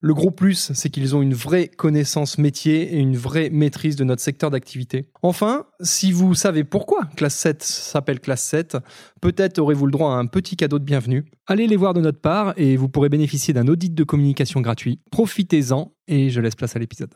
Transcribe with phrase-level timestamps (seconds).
[0.00, 4.04] Le gros plus, c'est qu'ils ont une vraie connaissance métier et une vraie maîtrise de
[4.04, 5.08] notre secteur d'activité.
[5.22, 8.76] Enfin, si vous savez pourquoi Classe 7 s'appelle Classe 7,
[9.20, 11.24] peut-être aurez-vous le droit à un petit cadeau de bienvenue.
[11.48, 15.00] Allez les voir de notre part et vous pourrez bénéficier d'un audit de communication gratuit.
[15.10, 17.10] Profitez-en et je laisse place à l'épisode.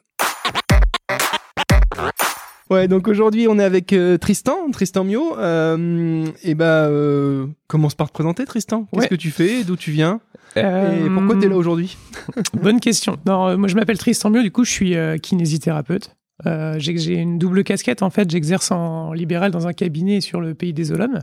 [2.71, 5.37] Ouais, donc aujourd'hui on est avec euh, Tristan, Tristan Mio.
[5.39, 8.87] Euh, et bah, euh, commence par te présenter, Tristan.
[8.93, 9.09] Qu'est-ce Ouais.
[9.09, 9.63] que tu fais?
[9.63, 10.21] D'où tu viens?
[10.57, 11.97] Euh, Et pourquoi tu es là aujourd'hui?
[12.63, 13.17] Bonne question.
[13.27, 16.15] Non, euh, moi je m'appelle Tristan Mio, du coup je suis euh, kinésithérapeute.
[16.47, 18.31] Euh, j'ai une double casquette en fait.
[18.31, 21.23] J'exerce en libéral dans un cabinet sur le pays des Olonnes,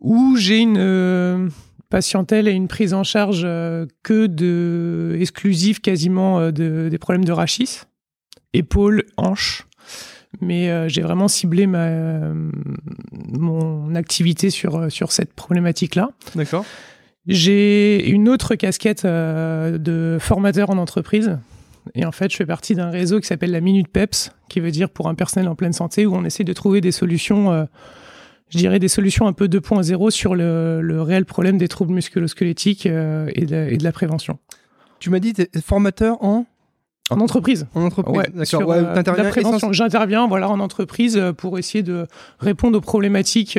[0.00, 1.48] où j'ai une euh,
[1.90, 7.24] patientèle et une prise en charge euh, que de exclusive quasiment euh, de, des problèmes
[7.24, 7.80] de rachis,
[8.52, 9.66] épaules, hanches.
[10.40, 12.50] Mais euh, j'ai vraiment ciblé ma, euh,
[13.32, 16.10] mon activité sur, euh, sur cette problématique-là.
[16.34, 16.64] D'accord.
[17.26, 21.38] J'ai une autre casquette euh, de formateur en entreprise.
[21.94, 24.70] Et en fait, je fais partie d'un réseau qui s'appelle la Minute PEPS, qui veut
[24.70, 27.64] dire pour un personnel en pleine santé, où on essaie de trouver des solutions, euh,
[28.48, 32.86] je dirais des solutions un peu 2.0 sur le, le réel problème des troubles musculo-squelettiques
[32.86, 34.38] euh, et, de, et de la prévention.
[34.98, 36.46] Tu m'as dit formateur en,
[37.10, 37.66] En entreprise.
[37.74, 38.16] en entreprise.
[38.16, 38.66] Ouais, D'accord.
[38.66, 42.06] Ouais, euh, J'interviens voilà, en entreprise euh, pour essayer de
[42.38, 43.58] répondre aux problématiques,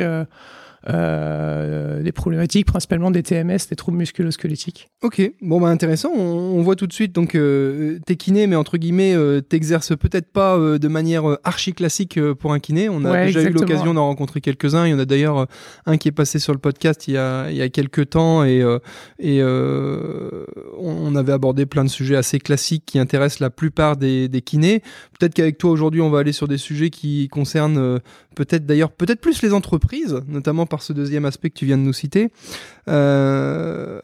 [0.88, 4.88] euh, des problématiques principalement des TMS, des troubles musculo-squelettiques.
[5.02, 6.10] Ok, bon bah intéressant.
[6.14, 6.20] On,
[6.58, 10.32] on voit tout de suite donc euh, t'es kiné, mais entre guillemets euh, t'exerces peut-être
[10.32, 12.88] pas euh, de manière euh, archi classique euh, pour un kiné.
[12.88, 14.86] On a Ouais, déjà eu l'occasion d'en rencontrer quelques-uns.
[14.86, 15.46] Il y en a d'ailleurs
[15.86, 18.44] un qui est passé sur le podcast il y a il y a quelques temps
[18.44, 18.78] et euh,
[19.18, 20.44] et euh,
[20.78, 24.42] on, on avait abordé plein de sujets assez classiques qui intéressent la plupart des, des
[24.42, 24.80] kinés.
[25.18, 27.98] Peut-être qu'avec toi aujourd'hui on va aller sur des sujets qui concernent euh,
[28.36, 31.82] peut-être d'ailleurs peut-être plus les entreprises, notamment par ce deuxième aspect que tu viens de
[31.82, 32.30] nous citer.
[32.88, 34.00] Euh,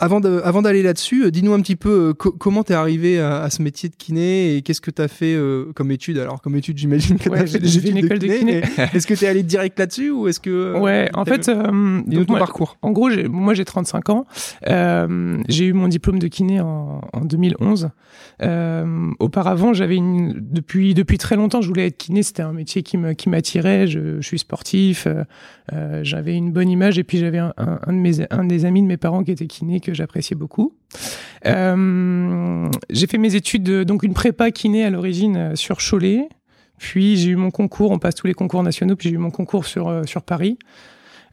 [0.00, 3.20] avant de- avant d'aller là-dessus, euh, dis-nous un petit peu euh, co- comment t'es arrivé
[3.20, 6.18] à, à ce métier de kiné et qu'est-ce que t'as fait euh, comme étude?
[6.18, 8.62] Alors comme étude, j'imagine que Ouais, t'as fait des fait une études école de kiné.
[8.94, 12.20] est-ce que t'es allé direct là-dessus ou est-ce que euh, Ouais, en fait, euh, dis-nous
[12.20, 12.76] donc ton moi- parcours.
[12.82, 14.26] en gros, j'ai- moi j'ai 35 ans.
[14.68, 17.90] Euh, j'ai eu mon diplôme de kiné en, en 2011.
[18.42, 22.22] Euh, auparavant, j'avais une depuis depuis très longtemps, je voulais être kiné.
[22.22, 23.86] C'était un métier qui me qui m'attirait.
[23.86, 25.06] Je, je suis sportif.
[26.02, 28.82] j'avais une bonne image et puis j'avais un, un, un de mes un des amis
[28.82, 30.74] de mes parents qui était kiné que j'appréciais beaucoup.
[31.46, 36.28] Euh, j'ai fait mes études de- donc une prépa kiné à l'origine euh, sur Cholet.
[36.78, 39.30] Puis j'ai eu mon concours, on passe tous les concours nationaux, puis j'ai eu mon
[39.30, 40.58] concours sur, euh, sur Paris,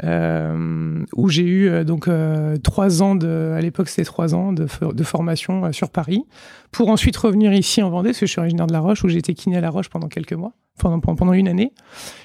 [0.03, 4.51] euh, où j'ai eu euh, donc euh, trois ans de, à l'époque c'était trois ans
[4.51, 6.25] de, de formation euh, sur Paris,
[6.72, 9.07] pour ensuite revenir ici en Vendée, parce que je suis originaire de La Roche, où
[9.07, 11.72] j'ai été kiné à La Roche pendant quelques mois, pendant, pendant une année.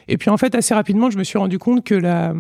[0.09, 2.31] Et puis en fait assez rapidement, je me suis rendu compte que la,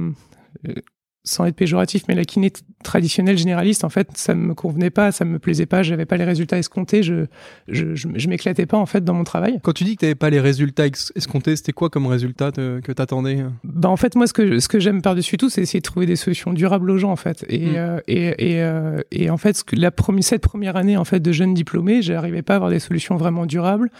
[0.66, 0.74] euh,
[1.22, 5.12] sans être péjoratif, mais la kiné t- traditionnelle généraliste, en fait, ça me convenait pas,
[5.12, 7.26] ça me plaisait pas, j'avais pas les résultats escomptés, je,
[7.68, 9.58] je, je, je m'éclatais pas en fait dans mon travail.
[9.62, 12.92] Quand tu dis que t'avais pas les résultats escomptés, c'était quoi comme résultat te- que
[12.92, 13.44] t'attendais?
[13.64, 15.84] Bah en fait moi ce que ce que j'aime par dessus tout c'est essayer de
[15.84, 17.74] trouver des solutions durables aux gens en fait et Mm.
[17.76, 21.04] euh, et et, euh, et en fait ce que la première cette première année en
[21.04, 23.90] fait de jeune diplômé j'arrivais pas à avoir des solutions vraiment durables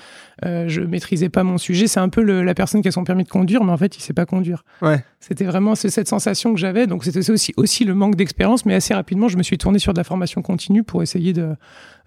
[0.45, 3.05] euh, je maîtrisais pas mon sujet c'est un peu le- la personne qui a son
[3.05, 5.05] permis de conduire mais en fait il sait pas conduire Ouais.
[5.21, 8.72] c'était vraiment ce- cette sensation que j'avais donc c'était aussi aussi le manque d'expérience mais
[8.75, 11.55] assez rapidement je me suis tourné sur de la formation continue pour essayer de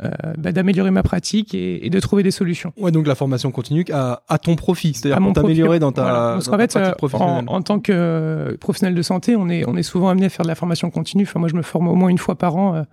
[0.03, 3.51] euh, bah, d'améliorer ma pratique et, et de trouver des solutions Ouais, donc la formation
[3.51, 6.17] continue à, à ton profit, c'est-à-dire à pour t'améliorer dans ta, Voilà.
[6.33, 7.45] Parce dans ta fait, pratique euh, professionnelle.
[7.47, 10.29] en, en tant que euh, professionnel de santé, on est, on est souvent amené à
[10.29, 11.23] faire de la formation continue.
[11.23, 12.75] Enfin, moi, je me forme au moins une fois par an.
[12.75, 12.83] euh,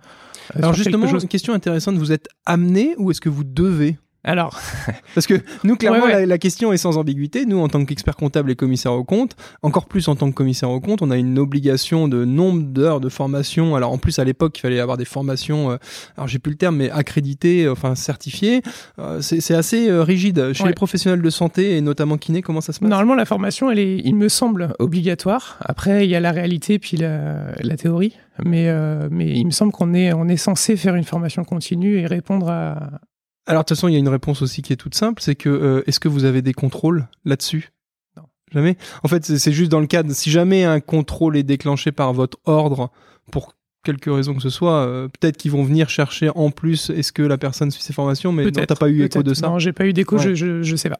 [0.55, 4.57] Alors justement, une question intéressante, vous êtes amené ou est-ce que vous devez alors,
[5.15, 5.33] parce que
[5.65, 7.45] nous, clairement, La, question est sans ambiguïté.
[7.45, 10.69] Nous, en tant qu'expert comptable et commissaire au compte, encore plus en tant que commissaire
[10.69, 13.75] au compte, on a une obligation de nombre d'heures de formation.
[13.75, 15.77] Alors, en plus, à l'époque, il fallait avoir des formations, euh,
[16.15, 18.61] alors j'ai plus le terme, mais accréditées, enfin certifiées.
[18.97, 20.53] Euh, c'est assez euh, rigide.
[20.53, 22.89] Chez les professionnels de santé et notamment kiné, comment ça se passe?
[22.89, 25.57] Normalement, la formation, elle est, il me semble, obligatoire.
[25.59, 28.15] Après, il y a la réalité puis la, la théorie.
[28.43, 28.67] Mais,
[29.11, 32.49] mais il me semble qu'on est, on est censé faire une formation continue et répondre
[32.49, 32.99] à,
[33.45, 35.35] alors, de toute façon, il y a une réponse aussi qui est toute simple, c'est
[35.35, 37.71] que euh, est-ce que vous avez des contrôles là-dessus?
[38.15, 38.23] Non.
[38.51, 38.77] Jamais?
[39.03, 42.37] En fait, c'est juste dans le cadre, si jamais un contrôle est déclenché par votre
[42.45, 42.89] ordre,
[43.31, 47.11] pour quelque raison que ce soit, euh, peut-être qu'ils vont venir chercher en plus, est-ce
[47.11, 49.47] que la personne suit ses formations, mais non, t'as pas eu écho de ça?
[49.47, 50.99] Non, j'ai pas eu d'écho, je, je, je sais pas.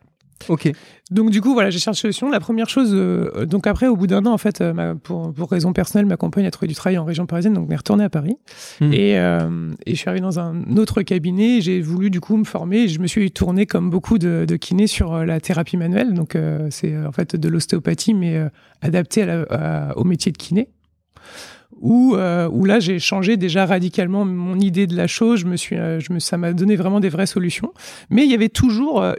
[0.50, 0.72] Ok.
[1.12, 2.30] Donc du coup, voilà, j'ai cherché solution.
[2.30, 5.51] La première chose, euh, donc après, au bout d'un an, en fait, euh, pour, pour
[5.51, 8.04] raison personnelle, ma compagne a trouvé du travail en région parisienne, donc on est retourné
[8.04, 8.38] à Paris.
[8.80, 8.94] Hmm.
[8.94, 11.62] Et, euh, et, je suis arrivé dans un autre cabinet.
[11.62, 12.88] J'ai voulu du coup me former.
[12.88, 16.13] je me suis tourné comme beaucoup de, de kinés sur la thérapie manuelle.
[16.13, 16.38] Donc
[16.69, 18.42] c'est en fait de l'ostéopathie, mais
[18.81, 20.69] adapté à au métier de kiné
[21.81, 25.46] où, euh, où là j'ai changé déjà radicalement mon idée de la chose.
[25.72, 27.74] Euh, ça m'a donné vraiment des vraies solutions.
[28.10, 29.16] Mais il y avait toujours euh,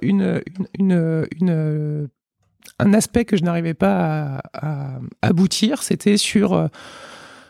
[2.79, 5.83] un aspect que je n'arrivais pas à, aboutir.
[5.83, 6.69] C'était sur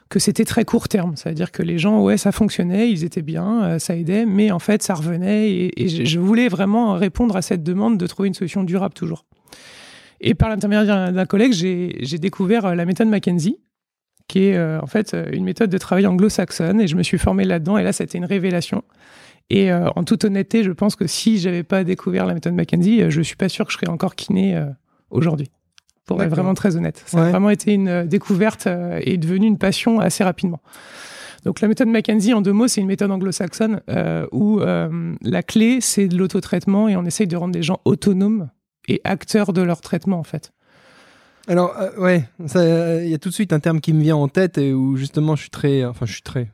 [0.08, 1.16] que c'était très court terme.
[1.16, 4.82] C'est-à-dire que les gens, ouais, ça fonctionnait, ils étaient bien, ça aidait, mais en fait,
[4.82, 5.50] ça revenait.
[5.50, 9.24] Et, et je voulais vraiment répondre à cette demande de trouver une solution durable toujours.
[10.20, 13.58] Et par l'intermédiaire d'un collègue, j'ai découvert la méthode McKenzie,
[14.28, 17.18] qui est euh, en fait euh, une méthode de travail anglo-saxonne et je me suis
[17.18, 18.82] formé là-dedans et là c'était une révélation.
[19.50, 23.10] Et euh, en toute honnêteté, je pense que si j'avais pas découvert la méthode McKenzie,
[23.10, 24.58] je suis pas sûr que je serais encore kiné
[25.10, 25.50] aujourd'hui.
[26.06, 28.68] Pour être vraiment très honnête, ça a vraiment été une découverte
[29.00, 30.60] et devenu une passion assez rapidement.
[31.44, 33.82] Donc la méthode McKenzie, en deux mots, c'est une méthode anglo-saxonne
[34.32, 38.48] où la clé, c'est de l'autotraitement et on essaye de rendre les gens autonomes
[38.88, 40.52] et acteurs de leur traitement, en fait.
[41.48, 44.28] Alors, euh, ouais, il y a tout de suite un terme qui me vient en
[44.28, 45.84] tête et où justement je suis très.
[45.84, 46.48] Enfin, je suis très.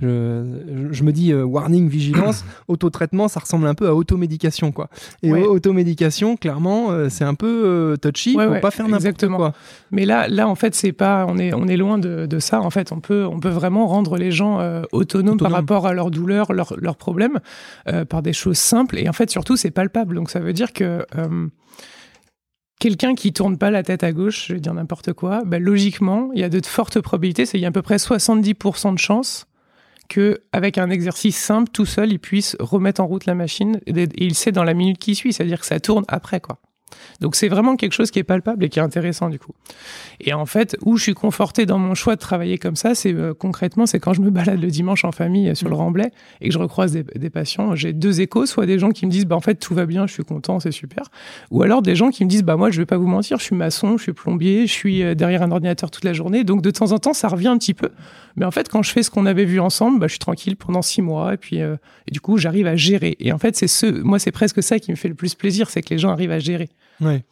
[0.00, 4.88] Je, je me dis euh, warning, vigilance, autotraitement, ça ressemble un peu à automédication, quoi.
[5.22, 9.52] Et automédication, clairement, euh, c'est un peu touchy, ouais, faut pas faire n'importe quoi.
[9.90, 12.62] Mais là, là, en fait, c'est pas, on est, on est loin de, de, ça.
[12.62, 16.10] En fait, on peut, on peut vraiment rendre les gens autonomes par rapport à leurs
[16.10, 17.40] douleurs, leurs, leurs problèmes,
[18.08, 18.98] par des choses simples.
[18.98, 20.14] Et en fait, surtout, c'est palpable.
[20.14, 21.04] Donc, ça veut dire que
[22.78, 26.30] quelqu'un qui tourne pas la tête à gauche, je vais dire n'importe quoi, bah, logiquement,
[26.34, 28.98] il y a de fortes probabilités, c'est il y a à peu près 70% de
[28.98, 29.46] chances
[30.08, 34.08] que avec un exercice simple, tout seul, il puisse remettre en route la machine et
[34.16, 36.60] il sait dans la minute qui suit, c'est-à-dire que ça tourne après quoi.
[37.20, 39.52] Donc c'est vraiment quelque chose qui est palpable et qui est intéressant du coup.
[40.20, 43.14] Et en fait, où je suis conforté dans mon choix de travailler comme ça, c'est
[43.14, 45.78] euh, concrètement, c'est quand je me balade le dimanche en famille euh, sur le mm.
[45.78, 49.10] Remblai et que je recroise des, patients, j'ai deux échos, soit des gens qui me
[49.10, 51.04] disent bah en fait tout va bien, je suis content, c'est super,
[51.50, 53.44] ou alors des gens qui me disent bah moi je vais pas vous mentir, je
[53.44, 56.62] suis maçon, je suis plombier, je suis euh, derrière un ordinateur toute la journée, donc
[56.62, 57.90] de temps en temps ça revient un petit peu,
[58.36, 60.56] mais en fait quand je fais ce qu'on avait vu ensemble, bah, je suis tranquille
[60.56, 63.16] pendant six mois et puis et du coup j'arrive à gérer.
[63.20, 65.68] Et en fait c'est ce, moi c'est presque ça qui me fait le plus plaisir,
[65.70, 66.68] c'est que les gens arrivent à gérer.
[67.00, 67.24] Ouais.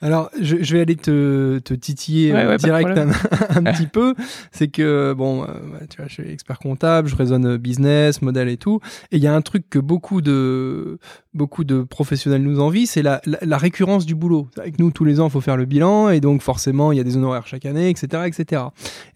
[0.00, 4.14] Alors, je, vais aller te, titiller euh, direct un, petit peu.
[4.52, 5.46] C'est que, bon, euh,
[5.90, 8.78] tu vois, je suis expert comptable, je raisonne business, modèle et tout.
[9.10, 10.98] Et il y a un truc que beaucoup de,
[11.34, 14.48] beaucoup de professionnels nous envient, c'est la, la, récurrence du boulot.
[14.56, 17.00] Avec nous, tous les ans, il faut faire le bilan, et donc forcément, il y
[17.00, 18.62] a des honoraires chaque année, etc., etc.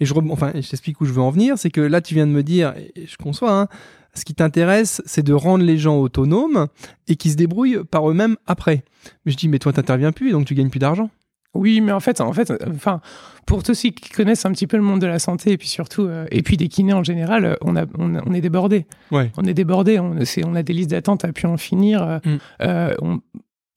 [0.01, 2.27] Et je, enfin, je t'explique où je veux en venir, c'est que là, tu viens
[2.27, 3.69] de me dire, et je conçois, hein,
[4.15, 6.69] ce qui t'intéresse, c'est de rendre les gens autonomes
[7.09, 8.85] et qui se débrouillent par eux-mêmes après.
[9.25, 11.11] Mais je dis, mais toi, t'interviens plus, donc tu gagnes plus d'argent.
[11.55, 13.01] Oui, mais en fait, en fait, enfin,
[13.45, 15.69] pour tous ceux qui connaissent un petit peu le monde de la santé et puis
[15.69, 18.87] surtout, euh, et puis des kinés en général, euh, on, a, on, est débordé.
[19.11, 19.31] Ouais.
[19.37, 19.99] On est débordé.
[19.99, 20.17] On,
[20.47, 22.21] on a des listes d'attente à pu en finir.
[22.63, 23.19] Euh, mm.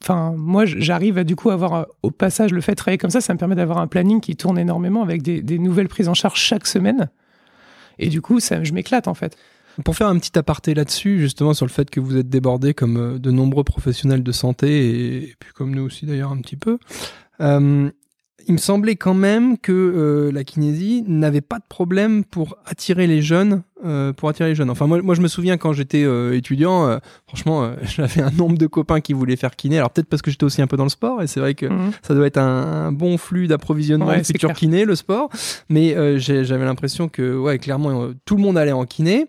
[0.02, 3.22] Enfin, moi, j'arrive à du coup avoir au passage le fait de travailler comme ça,
[3.22, 6.14] ça me permet d'avoir un planning qui tourne énormément avec des, des, nouvelles prises en
[6.14, 7.10] charge chaque semaine.
[7.98, 9.36] Et du coup, ça, je m'éclate en fait.
[9.84, 12.98] Pour faire un petit aparté là-dessus, justement sur le fait que vous êtes débordé comme
[12.98, 16.78] euh, de nombreux professionnels de santé et, puis comme nous aussi d'ailleurs un petit peu,
[17.42, 17.90] euh,
[18.48, 23.08] il me semblait quand même que euh, la kinésie n'avait pas de problème pour attirer
[23.08, 24.70] les jeunes, euh, pour attirer les jeunes.
[24.70, 28.68] Enfin moi, moi je me souviens quand j'étais euh, étudiant, franchement j'avais un nombre de
[28.68, 29.78] copains qui voulaient faire kiné.
[29.78, 31.66] Alors peut-être parce que j'étais aussi un peu dans le sport et c'est vrai que
[31.66, 31.92] mhm.
[32.02, 35.30] ça doit être un, bon flux d'approvisionnement ouais, futur kiné le sport.
[35.70, 39.28] Mais j'avais l'impression que ouais clairement tout le monde allait en kiné.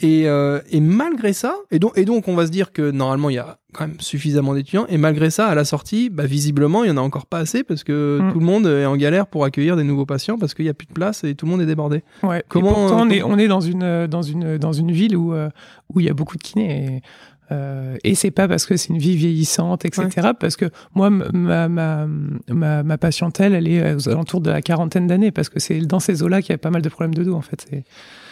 [0.00, 3.30] Et, euh, et malgré ça, et donc, et donc on va se dire que normalement
[3.30, 6.84] il y a quand même suffisamment d'étudiants, et malgré ça, à la sortie, bah, visiblement
[6.84, 8.32] il y en a encore pas assez parce que Mm.
[8.32, 10.74] tout le monde est en galère pour accueillir des nouveaux patients parce qu'il y a
[10.74, 12.04] plus de place et tout le monde est débordé.
[12.22, 12.44] Ouais.
[12.48, 15.34] Comment- Et pourtant, on est, on est dans une dans une dans une ville où
[15.34, 15.50] euh,
[15.92, 16.84] où il y a beaucoup de kinés.
[16.96, 17.02] Et,
[17.50, 20.04] euh, et c'est pas parce que c'est une vie vieillissante, etc.
[20.38, 22.06] Parce que moi, ma, ma,
[22.48, 25.98] ma, ma patientèle, elle est aux alentours de la quarantaine d'années, parce que c'est dans
[25.98, 27.66] ces eaux-là qu'il y a pas mal de problèmes de dos, en fait.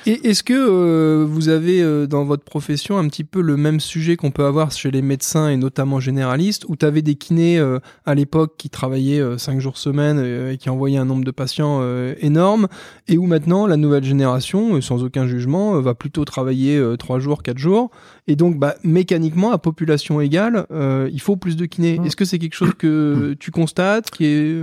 [0.08, 3.80] Et est-ce que euh, vous avez euh, dans votre profession un petit peu le même
[3.80, 7.58] sujet qu'on peut avoir chez les médecins et notamment généralistes, où tu avais des kinés
[7.58, 11.32] euh, à l'époque qui travaillaient 5 jours semaine euh, et qui envoyaient un nombre de
[11.32, 12.68] patients euh, énorme,
[13.08, 17.18] et où maintenant la nouvelle génération, euh, sans aucun jugement, euh, va plutôt travailler 3
[17.18, 17.90] jours, 4 jours,
[18.28, 21.98] et donc bah, mécaniquement, à population égale, euh, il faut plus de kinés.
[21.98, 22.06] Mm.
[22.06, 24.62] Est-ce que c'est quelque chose que tu constates qui est...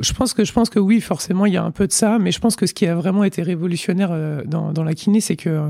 [0.00, 2.18] Je pense que je pense que oui, forcément, il y a un peu de ça,
[2.18, 5.20] mais je pense que ce qui a vraiment été révolutionnaire euh, dans, dans la kiné,
[5.20, 5.68] c'est que euh,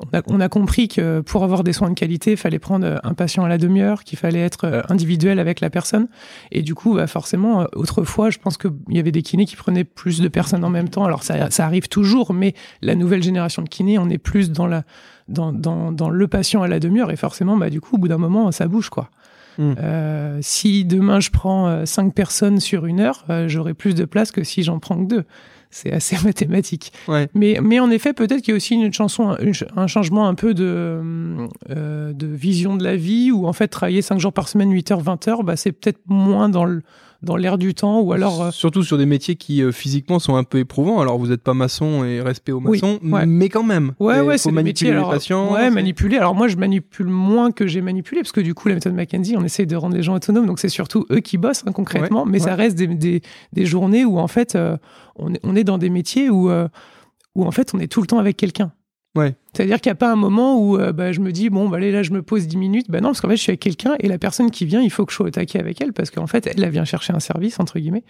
[0.00, 2.86] on a, on a compris que pour avoir des soins de qualité, il fallait prendre
[2.86, 6.08] euh, un patient à la demi-heure, qu'il fallait être individuel avec la personne,
[6.50, 9.84] et du coup, bah, forcément, autrefois, je pense qu'il y avait des kinés qui prenaient
[9.84, 11.04] plus de personnes en même temps.
[11.04, 14.66] Alors ça, ça arrive toujours, mais la nouvelle génération de kinés, on est plus dans
[14.66, 14.84] la
[15.28, 18.08] dans, dans, dans le patient à la demi-heure, et forcément, bah, du coup, au bout
[18.08, 19.10] d'un moment, ça bouge, quoi.
[19.58, 19.72] Mm.
[19.78, 24.04] Euh, si demain je prends euh, cinq personnes sur une heure, euh, j'aurai plus de
[24.04, 25.24] place que si j'en prends que deux.
[25.72, 26.92] C'est assez mathématique.
[27.06, 27.28] Ouais.
[27.34, 30.26] Mais, mais en effet, peut-être qu'il y a aussi une chanson, une ch- un changement
[30.26, 34.32] un peu de, euh, de vision de la vie, où en fait, travailler 5 jours
[34.32, 36.82] par semaine, 8 heures, 20 heures, bah, c'est peut-être moins dans le-
[37.22, 38.42] dans l'air du temps, ou alors...
[38.42, 41.00] euh, Surtout sur des métiers qui euh, physiquement sont un peu éprouvants.
[41.00, 43.26] Alors vous n'êtes pas maçon et respect aux Oui, maçons, ouais.
[43.26, 43.92] mais quand même.
[44.00, 44.90] Ouais, ouais, c'est manipuler métiers.
[44.92, 45.52] les Alors, patients.
[45.52, 46.16] ouais, manipuler.
[46.16, 49.36] Alors moi, je manipule moins que j'ai manipulé, parce que du coup, la méthode McKenzie,
[49.36, 52.24] on essaye de rendre les gens autonomes, donc c'est surtout eux qui bossent hein, concrètement,
[52.24, 53.20] mais ça reste des, des,
[53.52, 54.76] des journées où en fait, euh,
[55.16, 56.68] on, est, on est dans des métiers où, euh,
[57.34, 58.72] où en fait, on est tout le temps avec quelqu'un.
[59.16, 59.34] Ouais.
[59.54, 61.78] C'est-à-dire qu'il n'y a pas un moment où euh, bah, je me dis, bon, bah,
[61.78, 62.86] allez, là, je me pose 10 minutes.
[62.88, 64.90] Bah non, parce qu'en fait, je suis avec quelqu'un et la personne qui vient, il
[64.90, 67.12] faut que je sois au taquet avec elle parce qu'en fait, elle, elle vient chercher
[67.12, 68.04] un service, entre guillemets,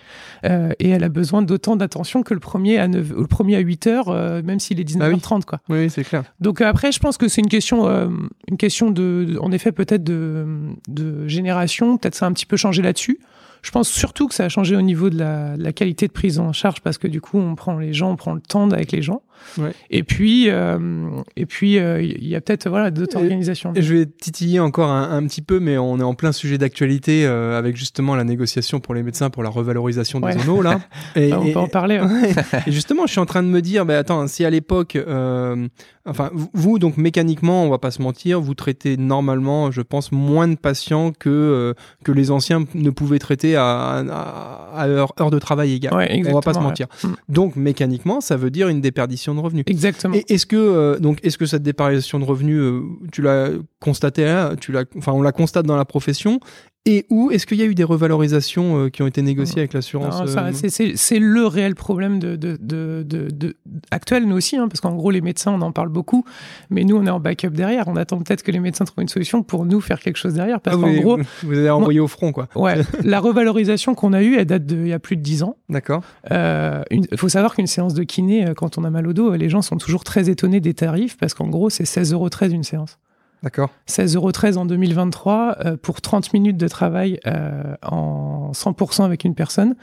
[0.44, 3.60] euh, et elle a besoin d'autant d'attention que le premier à, 9, le premier à
[3.60, 5.42] 8 heures, euh, même s'il est 19h30, Ah oui.
[5.46, 5.60] quoi.
[5.70, 6.24] Oui, c'est clair.
[6.40, 7.88] Donc après, je pense que c'est une question,
[8.50, 10.46] une question de, de- en effet, peut-être de,
[10.88, 11.96] de génération.
[11.96, 13.18] Peut-être ça a un petit peu changé là-dessus.
[13.62, 16.12] Je pense surtout que ça a changé au niveau de la, de la qualité de
[16.12, 18.70] prise en charge parce que du coup, on prend les gens, on prend le temps
[18.70, 19.22] avec les gens.
[19.58, 19.72] Ouais.
[19.90, 20.78] Et puis, euh,
[21.36, 23.72] et puis, euh, il y a peut-être voilà d'autres organisations.
[23.76, 27.24] Je vais titiller encore un, un petit peu, mais on est en plein sujet d'actualité
[27.26, 30.38] euh, avec justement la négociation pour les médecins pour la revalorisation des Ouais.
[30.38, 30.80] zonos là.
[31.16, 31.96] Et, on et- peut en parler.
[31.96, 32.08] hein.
[32.22, 32.32] Ouais.
[32.66, 34.96] Et justement, je suis en train de me dire, bah, attends, si à l'époque,
[36.06, 40.48] enfin, vous- donc mécaniquement, on va pas se mentir, vous traitez normalement, je pense, moins
[40.48, 45.38] de patients que, que les anciens ne pouvaient traiter à, à, à heure, heure de
[45.38, 45.92] travail égale.
[46.28, 46.86] On va pas se mentir.
[47.04, 47.08] Mm.
[47.28, 49.64] Donc, mécaniquement, ça veut dire une déperdition de revenus.
[49.66, 50.14] Exactement.
[50.14, 52.82] Et est-ce que euh, donc est-ce que cette déperdition de revenus, euh,
[53.12, 54.20] tu l'as constaté
[54.60, 56.40] tu l'as, enfin on la constate dans la profession,
[56.86, 59.74] et où est-ce qu'il y a eu des revalorisations euh, qui ont été négociées avec
[59.74, 60.52] l'assurance euh,
[60.96, 63.56] c'est- le réel problème de, de, de, de, de-
[63.90, 66.24] actuel, nous aussi, hein, parce qu'en gros, les médecins, on en parle beaucoup,
[66.70, 67.86] mais nous, on est en backup derrière.
[67.88, 70.60] On attend peut-être que les médecins trouvent une solution pour nous faire quelque chose derrière.
[70.60, 72.48] Parce ah, qu'en vous, gros, vous, avez envoyé au front quoi.
[72.54, 75.56] ouais, la revalorisation qu'on a eue, elle date d'il y a plus de 10 ans.
[75.68, 76.02] D'accord.
[76.30, 79.32] Euh, Il faut savoir qu'une séance de kiné, euh, quand on a mal au dos,
[79.32, 82.28] euh, les gens sont toujours très étonnés des tarifs, parce qu'en gros, c'est 16,13 euros
[82.50, 82.98] une séance.
[83.42, 83.70] D'accord.
[83.88, 84.30] 16,13 euros
[84.60, 89.74] en 2023 euh, pour 30 minutes de travail euh, en 100% avec une personne.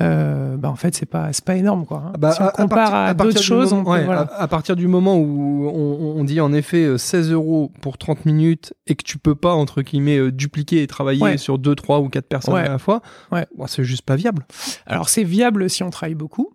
[0.00, 2.02] Euh, bah en fait, c'est pas c'est pas énorme quoi.
[2.06, 2.12] hein.
[2.14, 4.22] Ah bah, si on à- compare à, d'autres choses, moment- on peut, ouais, voilà.
[4.22, 7.98] à, à partir du moment où on, on dit en effet euh, 16 euros pour
[7.98, 11.38] 30 minutes et que tu peux pas entre guillemets euh, dupliquer et travailler Ouais.
[11.38, 12.62] sur 2, 3 ou 4 personnes Ouais.
[12.62, 13.46] à la fois, Ouais.
[13.56, 14.44] bon, c'est juste pas viable.
[14.86, 16.53] Alors c'est viable si on travaille beaucoup.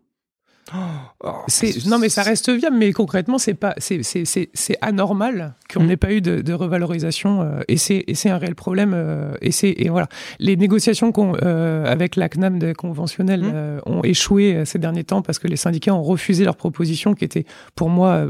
[0.72, 1.46] Oh,
[1.88, 5.82] non mais ça reste viable, mais concrètement c'est pas c'est c'est c'est c'est anormal qu'on
[5.84, 5.88] Mm.
[5.88, 9.74] n'ait pas eu de, de revalorisation euh, et c'est un réel problème euh, et c'est
[9.78, 13.82] et voilà les négociations euh, avec la CNAM de conventionnelle Mm.
[13.90, 17.46] ont échoué ces derniers temps parce que les syndicats ont refusé leur proposition qui était
[17.76, 18.28] pour moi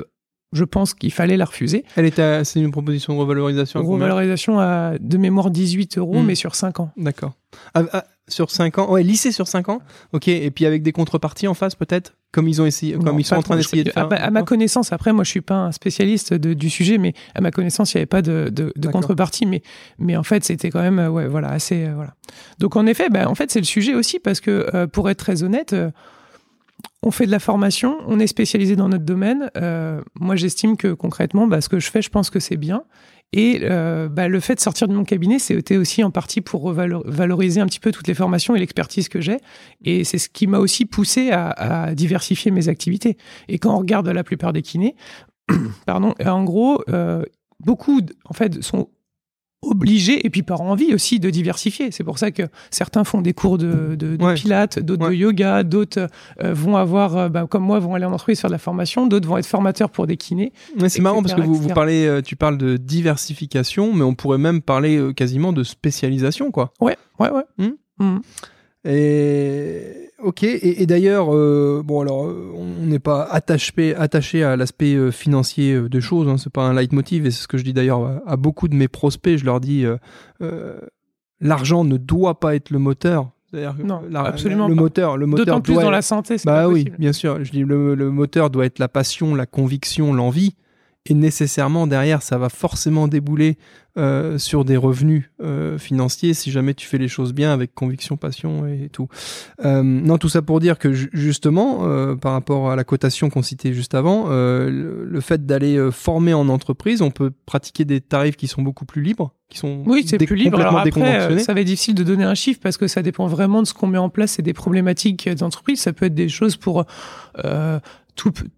[0.54, 1.84] je pense qu'il fallait la refuser.
[1.96, 3.84] Elle était, à- c'est une proposition de revalorisation.
[3.84, 6.26] Revalorisation à de mémoire 18 euros, Mm.
[6.26, 6.92] mais sur 5 ans.
[6.98, 7.34] D'accord.
[7.74, 9.80] Ah, ah, sur 5 ans Ouais, lycée sur 5 ans
[10.14, 13.18] Ok, et puis avec des contreparties en face peut-être Comme ils ont essayé, comme Non,
[13.18, 14.06] ils sont en train d'essayer de faire.
[14.06, 17.00] À, ma- à ma connaissance, après, moi, je suis pas un spécialiste de- du sujet,
[17.00, 19.02] mais à ma connaissance, il n'y avait pas de, de, de D'accord.
[19.02, 19.48] contrepartie.
[19.48, 19.64] Mais,
[19.98, 22.14] mais en fait, c'était quand même, euh, ouais, voilà, assez, euh, voilà.
[22.60, 25.18] Donc, en effet, ben, en fait, c'est le sujet aussi parce que, euh, pour être
[25.18, 25.90] très honnête, euh,
[27.02, 29.50] on fait de la formation, on est spécialisé dans notre domaine.
[29.58, 32.84] Euh, moi, j'estime que concrètement, bah, ce que je fais, je pense que c'est bien.
[33.32, 36.74] Et euh, bah, le fait de sortir de mon cabinet, c'était aussi en partie pour
[36.74, 39.38] valoriser un petit peu toutes les formations et l'expertise que j'ai.
[39.84, 43.18] Et c'est ce qui m'a aussi poussé à, diversifier mes activités.
[43.48, 44.96] Et quand on regarde la plupart des kinés,
[45.86, 47.24] pardon, en gros, euh,
[47.60, 48.90] beaucoup en fait sont
[49.62, 51.92] obligés et puis par envie aussi de diversifier.
[51.92, 55.64] C'est pour ça que certains font des cours de, de, de pilates, d'autres de yoga,
[55.64, 56.08] d'autres
[56.42, 59.08] euh, vont avoir, euh, bah, comme moi, vont aller en entreprise faire de la formation,
[59.08, 60.54] d'autres vont être formateurs pour des kinés.
[60.88, 64.38] c'est marrant parce que vous, vous, parlez, euh, tu parles de diversification, mais on pourrait
[64.38, 66.74] même parler quasiment de spécialisation, quoi.
[66.80, 67.44] Ouais, ouais, ouais.
[67.58, 68.04] Mmh.
[68.04, 68.20] Mmh.
[68.86, 74.96] Et Ok, et, d'ailleurs, euh, bon alors, euh, on n'est pas attaché, attaché à l'aspect
[74.96, 77.74] euh, financier des choses, hein, c'est pas un leitmotiv, et c'est ce que je dis
[77.74, 79.86] d'ailleurs à, beaucoup de mes prospects, je leur dis,
[81.40, 83.32] l'argent ne doit pas être le moteur.
[83.54, 87.14] Non, absolument le moteur, le moteur D'autant plus dans la santé, c'est bah oui, bien
[87.14, 87.44] sûr.
[87.44, 90.56] Je dis le, le moteur doit être la passion, la conviction, l'envie
[91.10, 93.58] et nécessairement derrière ça va forcément débouler
[93.98, 98.18] euh, sur des revenus euh, financiers si jamais tu fais les choses bien avec conviction,
[98.18, 99.08] passion et tout.
[99.66, 103.74] Euh, non, tout ça pour dire que justement, par rapport à la cotation qu'on citait
[103.74, 108.62] juste avant, le, fait d'aller former en entreprise, on peut pratiquer des tarifs qui sont
[108.62, 110.60] beaucoup plus libres, qui sont oui, c'est plus libre.
[110.60, 113.62] Alors après, ça va être difficile de donner un chiffre parce que ça dépend vraiment
[113.64, 115.82] de ce qu'on met en place et des problématiques d'entreprise.
[115.82, 116.86] Ça peut être des choses pour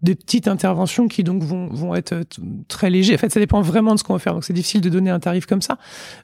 [0.02, 2.24] des petites interventions qui donc vont, vont être euh,
[2.68, 3.16] très légères.
[3.16, 4.34] En fait, ça dépend vraiment de ce qu'on va faire.
[4.34, 5.78] Donc, c'est difficile de donner un tarif comme ça.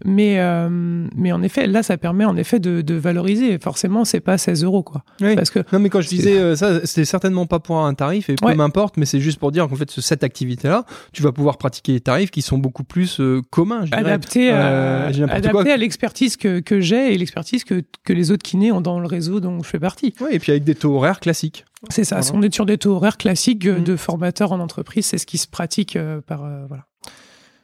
[0.04, 0.68] Mais, euh,
[1.14, 3.58] mais en effet, là, ça permet en effet de, de valoriser.
[3.58, 5.04] Forcément, c'est pas 16 euros, quoi.
[5.20, 8.30] Parce que non, mais quand je disais euh, ça, c'était certainement pas pour un tarif
[8.30, 11.58] et peu m'importe, mais c'est juste pour dire qu'en fait, cette activité-là, tu vas pouvoir
[11.58, 13.84] pratiquer des tarifs qui sont beaucoup plus communs.
[13.92, 18.72] Adaptés à, adapté à l'expertise que, que j'ai et l'expertise que, que les autres kinés
[18.72, 20.14] ont dans le réseau dont je fais partie.
[20.20, 21.64] Oui, et puis avec des taux horaires classiques.
[21.90, 22.22] C'est ça.
[22.22, 23.84] Si on est sur des taux horaires classiques euh, mm.
[23.84, 26.84] de formateurs en entreprise, c'est ce qui se pratique euh, par euh, voilà.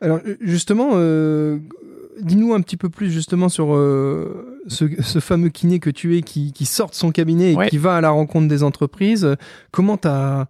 [0.01, 0.91] Alors justement,
[2.21, 3.69] dis-nous un petit peu plus justement sur
[4.67, 8.01] ce, fameux kiné que tu es qui, sort de son cabinet et qui va à
[8.03, 9.27] la rencontre des entreprises.
[9.71, 10.49] Comment tu as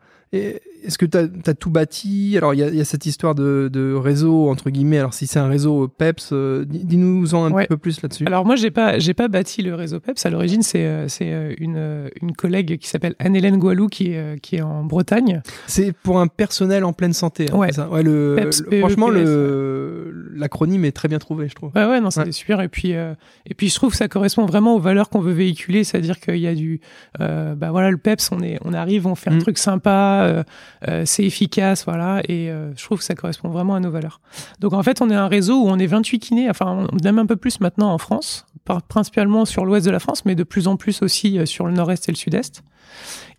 [0.84, 2.34] est-ce que tu as, tout bâti?
[2.36, 4.98] Alors, il y, a cette histoire de, réseau, entre guillemets.
[4.98, 8.26] Alors, si c'est un réseau PEPS, euh, dis-nous en un peu plus là-dessus.
[8.26, 10.26] Alors, moi, j'ai pas, j'ai pas bâti le réseau PEPS.
[10.26, 14.40] À l'origine, c'est, euh, c'est euh, une, une collègue qui s'appelle Anne-Hélène Goualou qui est,
[14.40, 15.42] qui est en Bretagne.
[15.66, 17.46] C'est pour un personnel en pleine santé.
[17.50, 17.78] Hein, ouais.
[17.80, 21.70] ouais le, e franchement, le, l'acronyme est très bien trouvé, je trouve.
[21.74, 22.60] Ouais, ouais, non, c'est super.
[22.60, 25.84] Et puis, et puis, je trouve que ça correspond vraiment aux valeurs qu'on veut véhiculer.
[25.84, 26.80] C'est-à-dire qu'il y a du,
[27.18, 29.42] bah voilà, le PEPS, on est, on arrive, on fait un mm.
[29.42, 30.23] truc sympa.
[30.88, 34.20] Euh, c'est efficace, voilà, et euh, je trouve que ça correspond vraiment à nos valeurs.
[34.60, 37.26] Donc en fait, on est un réseau où on est 28 kinés, enfin même un
[37.26, 38.44] peu plus maintenant en France,
[38.88, 41.72] principalement sur l'ouest de la France, mais de plus en plus aussi euh, sur le
[41.72, 42.62] nord-est et le sud-est.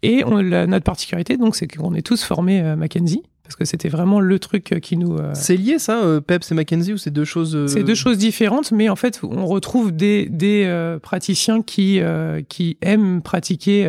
[0.02, 3.90] Et on, notre particularité, donc, c'est qu'on est tous formés à Mackenzie parce que c'était
[3.90, 5.18] vraiment le truc qui nous.
[5.34, 7.68] C'est lié ça, PEPS et Mackenzie, ou c'est deux choses.
[7.68, 12.02] C'est deux choses différentes, mais en fait, on retrouve des, des praticiens qui,
[12.50, 13.88] qui aiment pratiquer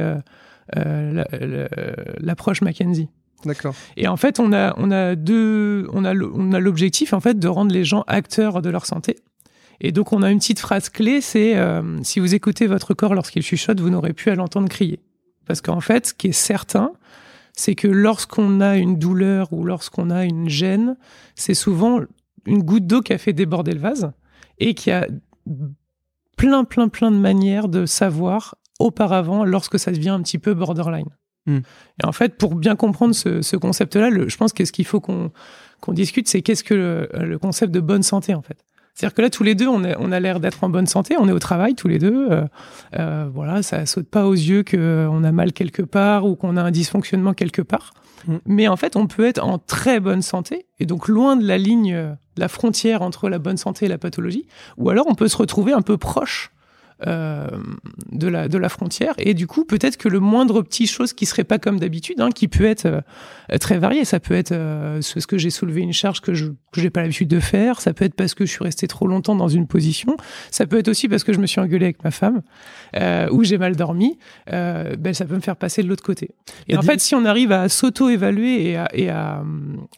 [0.74, 3.08] l'approche Mackenzie.
[3.44, 3.74] D'accord.
[3.96, 7.38] Et en fait, on a, on a deux, on a, on a l'objectif en fait
[7.38, 9.16] de rendre les gens acteurs de leur santé.
[9.80, 13.14] Et donc, on a une petite phrase clé, c'est euh, si vous écoutez votre corps
[13.14, 15.00] lorsqu'il chuchote, vous n'aurez plus à l'entendre crier.
[15.46, 16.92] Parce qu'en fait, ce qui est certain,
[17.52, 20.96] c'est que lorsqu'on a une douleur ou lorsqu'on a une gêne,
[21.34, 22.00] c'est souvent
[22.46, 24.12] une goutte d'eau qui a fait déborder le vase
[24.58, 25.06] et qui a
[26.36, 31.08] plein, plein, plein de manières de savoir auparavant lorsque ça devient un petit peu borderline.
[31.46, 31.60] Hmm.
[32.02, 35.30] Et en fait, pour bien comprendre ce, concept-là, je pense que ce qu'il faut qu'on
[35.88, 38.58] discute, c'est qu'est-ce que le, concept de bonne santé, en fait.
[38.94, 41.28] C'est-à-dire que là, tous les deux, on, on a l'air d'être en bonne santé, on
[41.28, 42.28] est au travail tous les deux.
[42.30, 42.44] Euh,
[42.98, 46.62] euh, voilà, ça saute pas aux yeux qu'on a mal quelque part ou qu'on a
[46.62, 47.92] un dysfonctionnement quelque part.
[48.26, 48.38] Hmm.
[48.46, 51.58] Mais en fait, on peut être en très bonne santé et donc loin de la
[51.58, 54.46] ligne, de la frontière entre la bonne santé et la pathologie.
[54.78, 56.50] Ou alors, on peut se retrouver un peu proche
[57.06, 57.46] euh,
[58.10, 59.12] de, la, de la frontière.
[59.18, 62.30] Et du coup, peut-être que le moindre petit chose qui serait pas comme d'habitude, hein,
[62.30, 65.92] qui peut être euh, très varié, ça peut être euh, ce que j'ai soulevé une
[65.92, 68.64] charge que je n'ai pas l'habitude de faire, ça peut être parce que je suis
[68.64, 70.16] resté trop longtemps dans une position,
[70.50, 72.40] ça peut être aussi parce que je me suis engueulé avec ma femme
[73.30, 76.30] ou j'ai mal dormi, ben, ça peut me faire passer de l'autre côté.
[76.66, 79.44] Et en fait, si on arrive à s'auto-évaluer et à, et, à,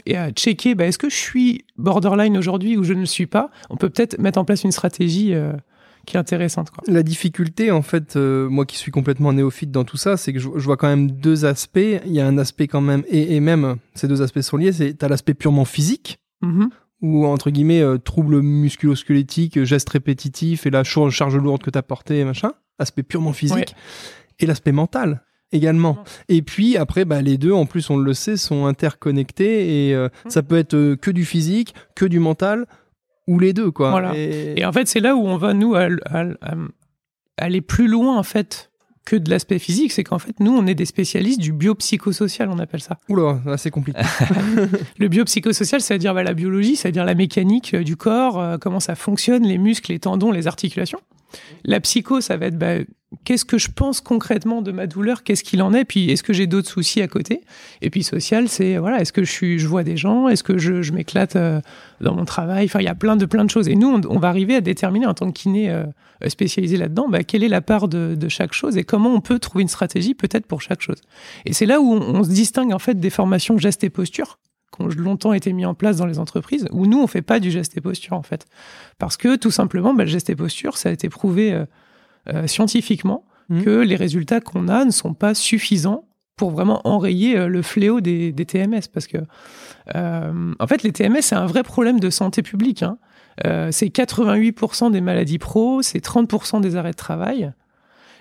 [0.04, 3.26] et à checker, ben, est-ce que je suis borderline aujourd'hui ou je ne le suis
[3.26, 5.32] pas, on peut peut-être mettre en place une stratégie
[6.08, 6.70] qui est intéressante.
[6.70, 6.82] Quoi.
[6.86, 10.38] La difficulté, en fait, euh, moi qui suis complètement néophyte dans tout ça, c'est que
[10.38, 11.78] je, vois quand même deux aspects.
[11.78, 15.02] Il y a un aspect quand même, et, même ces deux aspects sont liés, c'est
[15.02, 16.68] as l'aspect purement physique, mm-hmm.
[17.02, 21.82] ou entre guillemets, euh, trouble musculo-squelettique, gestes répétitifs et la charge lourde que tu as
[21.82, 23.76] portée, machin, aspect purement physique,
[24.38, 26.04] et l'aspect mental également.
[26.28, 30.08] Et puis après, bah, les deux, en plus, on le sait, sont interconnectés et euh,
[30.24, 30.30] mm.
[30.30, 32.66] ça peut être que du physique, que du mental,
[33.28, 34.16] ou les deux, quoi.
[34.16, 34.64] Et...
[34.64, 35.76] en fait, c'est là où on va, nous,
[37.36, 38.72] aller plus loin, en fait,
[39.04, 42.58] que de l'aspect physique, c'est qu'en fait, nous, on est des spécialistes du biopsychosocial, on
[42.58, 42.98] appelle ça.
[43.08, 44.00] Oula, c'est compliqué.
[44.98, 48.94] le biopsychosocial, c'est-à-dire bah, la biologie, c'est-à-dire la mécanique euh, du corps, euh, comment ça
[48.94, 51.00] fonctionne, les muscles, les tendons, les articulations.
[51.64, 52.76] La psycho, ça va être bah,
[53.24, 56.32] qu'est-ce que je pense concrètement de ma douleur, qu'est-ce qu'il en est, puis est-ce que
[56.32, 57.40] j'ai d'autres soucis à côté?
[57.80, 60.92] Et puis social, c'est voilà, est-ce que je je vois des gens, est-ce que je,
[60.92, 61.60] m'éclate euh,
[62.00, 62.66] dans mon travail?
[62.66, 63.68] Enfin, il y a plein de plein de choses.
[63.68, 65.84] Et nous, on, va arriver à déterminer en tant que kiné euh,
[66.26, 69.62] spécialisé là-dedans, bah, quelle est la part de, chaque chose et comment on peut trouver
[69.62, 71.00] une stratégie peut-être pour chaque chose.
[71.46, 74.38] Et c'est là où on, se distingue en fait des formations gestes et posture
[74.74, 77.40] qui ont longtemps été mis en place dans les entreprises, où nous, on fait pas
[77.40, 78.46] du geste et posture, en fait.
[78.98, 81.64] Parce que, tout simplement, bah, le geste et posture, ça a été prouvé euh,
[82.28, 83.62] euh, scientifiquement mmh.
[83.62, 86.04] que les résultats qu'on a ne sont pas suffisants
[86.36, 88.82] pour vraiment enrayer euh, le fléau des, des, TMS.
[88.92, 89.18] Parce que,
[89.94, 92.82] en fait, les TMS, c'est un vrai problème de santé publique.
[92.82, 92.98] Hein.
[93.70, 97.52] c'est 88% des maladies pro, c'est 30% des arrêts de travail.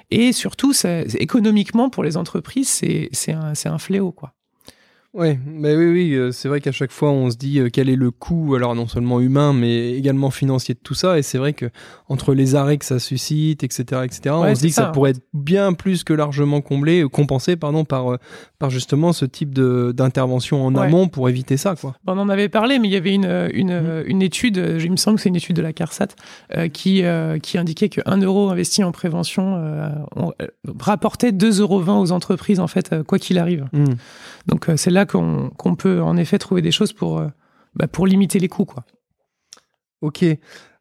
[0.09, 4.33] Et surtout, ça, économiquement, pour les entreprises, c'est un, un fléau, quoi.
[5.17, 7.89] Ouais, mais oui, oui, euh, c'est vrai qu'à chaque fois on se dit euh, quel
[7.89, 11.17] est le coût, alors non seulement humain, mais également financier de tout ça.
[11.17, 11.71] Et c'est vrai que
[12.07, 15.21] entre les arrêts que ça suscite, etc., etc., on se dit que ça, pourrait être
[15.33, 18.19] bien plus que largement comblé, euh, compensé, pardon, par
[18.59, 21.95] par justement ce type de d'intervention en amont pour éviter ça, quoi.
[22.05, 24.03] On en avait parlé, mais il y avait une une, mmh.
[24.05, 26.09] une étude, il me semble que c'est une étude de la CARSAT,
[26.73, 27.03] qui
[27.41, 29.59] qui indiquait que 1 euro investi en prévention
[30.77, 33.65] rapportait 2,20 euros aux entreprises en fait, quoi qu'il arrive.
[33.73, 33.85] Mmh.
[34.45, 37.27] Donc c'est là qu'on peut en effet trouver des choses pour, euh,
[37.75, 38.65] bah, pour limiter les coûts.
[38.65, 38.85] Quoi.
[40.01, 40.25] Ok.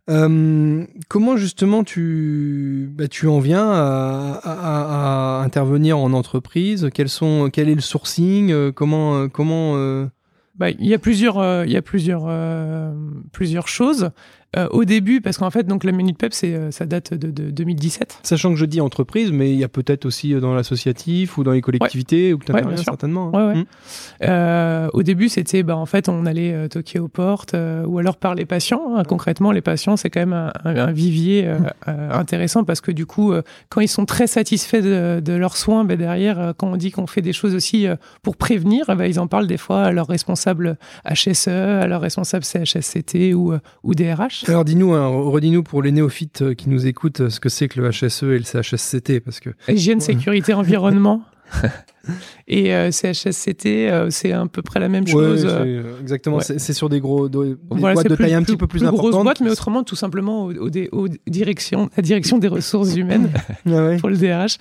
[0.08, 6.90] Euh, comment justement tu, bah, tu en viens à, intervenir en entreprise?
[6.94, 8.52] Quels sont, Quel est le sourcing?
[8.52, 9.74] Euh, Comment, comment
[10.54, 12.30] bah, il y a plusieurs, il y a plusieurs,
[13.32, 14.10] plusieurs choses.
[14.56, 17.30] Euh, au début, parce qu'en fait, donc la Minute PEP, c'est, euh, ça date de,
[17.30, 18.20] 2017.
[18.22, 21.44] Sachant que je dis entreprise, mais il y a peut-être aussi euh, dans l'associatif ou
[21.44, 23.32] dans les collectivités ou ouais, certainement.
[23.34, 23.64] Hein.
[24.22, 24.88] Mmh.
[24.94, 27.54] au début, c'était, bah, en fait, on allait toquer aux portes
[27.86, 28.96] ou alors par les patients.
[28.96, 29.02] Hein.
[29.04, 31.90] Concrètement, les patients, c'est quand même un, vivier mmh.
[32.12, 33.34] intéressant parce que du coup,
[33.68, 37.22] quand ils sont très satisfaits de, leurs soins, bah, derrière, quand on dit qu'on fait
[37.22, 37.86] des choses aussi
[38.22, 42.44] pour prévenir, bah, ils en parlent des fois à leurs responsables HSE, à leurs responsables
[42.44, 44.35] CHSCT ou, ou DRH.
[44.48, 47.68] Alors dis-nous, hein, redis-nous pour les néophytes euh, qui nous écoutent euh, ce que c'est
[47.68, 51.22] que le HSE et le CHSCT, parce que hygiène, sécurité, environnement.
[52.48, 55.46] et euh, CHSCT, c'est à peu près la même chose.
[56.00, 59.22] exactement, c'est sur des gros des boîtes de taille un petit peu plus, plus grosses
[59.22, 63.30] boîtes, mais autrement tout simplement aux, directions, la direction des ressources humaines
[63.66, 64.58] ah pour le DRH,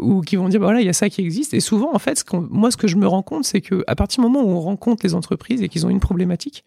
[0.00, 1.54] ou qui vont dire bah voilà il y a ça qui existe.
[1.54, 3.96] Et souvent en fait, ce moi ce que je me rends compte, c'est que à
[3.96, 6.64] partir du moment où on rencontre les entreprises et qu'ils ont une problématique,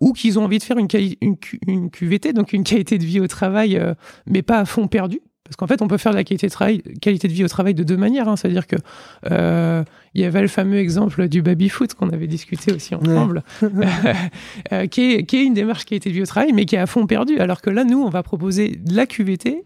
[0.00, 0.88] ou qu'ils ont envie de faire une,
[1.20, 3.94] une, une, QVT, donc une qualité de vie au travail, euh,
[4.26, 5.20] mais pas à fond perdu.
[5.46, 7.48] Parce qu'en fait, on peut faire de la qualité de, travail, qualité de vie au
[7.48, 8.28] travail de deux manières.
[8.28, 8.36] Hein.
[8.36, 8.76] C'est-à-dire que
[9.30, 13.44] euh, il y avait le fameux exemple du baby-foot qu'on avait discuté aussi ensemble,
[14.72, 16.80] euh, qui, est, qui, est, une démarche qualité de vie au travail, mais qui est
[16.80, 17.38] à fond perdu.
[17.38, 19.64] Alors que là, nous, on va proposer de la QVT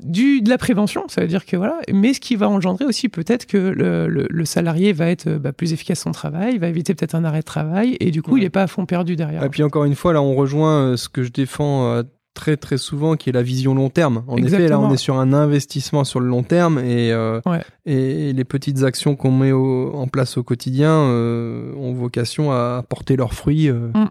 [0.00, 3.08] du, de la prévention, ça veut dire que voilà, mais ce qui va engendrer aussi
[3.08, 7.14] peut-être que le, le, salarié va être bah, plus efficace son travail, va éviter peut-être
[7.14, 9.42] un arrêt de travail, et du coup, il n'est pas à fond perdu derrière.
[9.42, 12.02] Et puis encore une fois, là, on rejoint euh, ce que je défends euh,
[12.34, 14.22] très très souvent, qui est la vision long terme.
[14.28, 17.40] En effet, là, on est sur un investissement sur le long terme, et, euh,
[17.84, 23.34] et les petites actions qu'on met en place au quotidien ont vocation à porter leurs
[23.34, 24.10] fruits mm.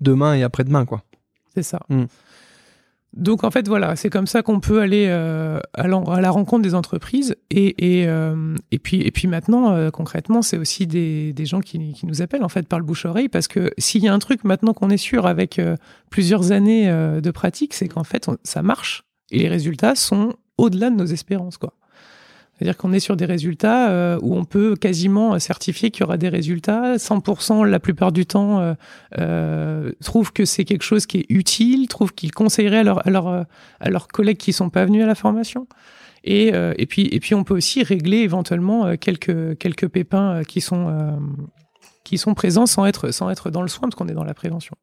[0.00, 1.02] demain et après-demain, quoi.
[1.54, 1.80] C'est ça.
[1.90, 2.04] Mm.
[3.14, 6.74] Donc en fait voilà, c'est comme ça qu'on peut aller euh, à, la rencontre des
[6.74, 11.60] entreprises et, et, euh, puis et puis maintenant euh, concrètement c'est aussi des, des gens
[11.60, 14.12] qui, qui, nous appellent en fait par le bouche oreille parce que s'il y a
[14.12, 15.60] un truc maintenant qu'on est sûr avec
[16.10, 20.96] plusieurs années de pratique, c'est qu'en fait ça marche et les résultats sont au-delà de
[20.96, 21.72] nos espérances quoi.
[22.58, 26.16] C'est-à-dire qu'on est sur des résultats euh, où on peut quasiment certifier qu'il y aura
[26.16, 26.96] des résultats.
[26.96, 28.74] 100% la plupart du temps euh,
[29.18, 33.46] euh, trouvent que c'est quelque chose qui est utile, trouvent qu'ils conseilleraient à, leur,
[33.80, 35.68] à, leurs collègues qui sont pas venus à la formation.
[36.24, 40.60] Et, euh, et, puis, et puis on peut aussi régler éventuellement quelques, quelques pépins qui
[40.60, 41.20] sont,
[42.02, 44.34] qui sont présents sans être, sans être dans le soin, parce qu'on est dans la
[44.34, 44.74] prévention.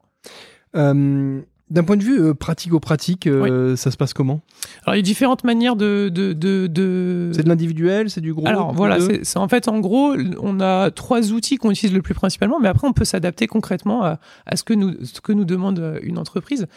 [1.71, 4.41] D'un point de vue euh, pratico-pratique, euh, ça se passe comment?
[4.85, 6.09] Alors, il y a différentes manières de...
[6.13, 10.15] de, de, C'est de l'individuel, c'est du gros Alors, voilà, c'est en fait, en gros,
[10.39, 14.03] on a trois outils qu'on utilise le plus principalement, mais après, on peut s'adapter concrètement
[14.03, 16.67] à, à, ce, que nous, ce que nous demande euh, une entreprise.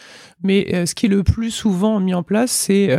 [0.43, 2.97] Mais ce qui est le plus souvent mis en place, c'est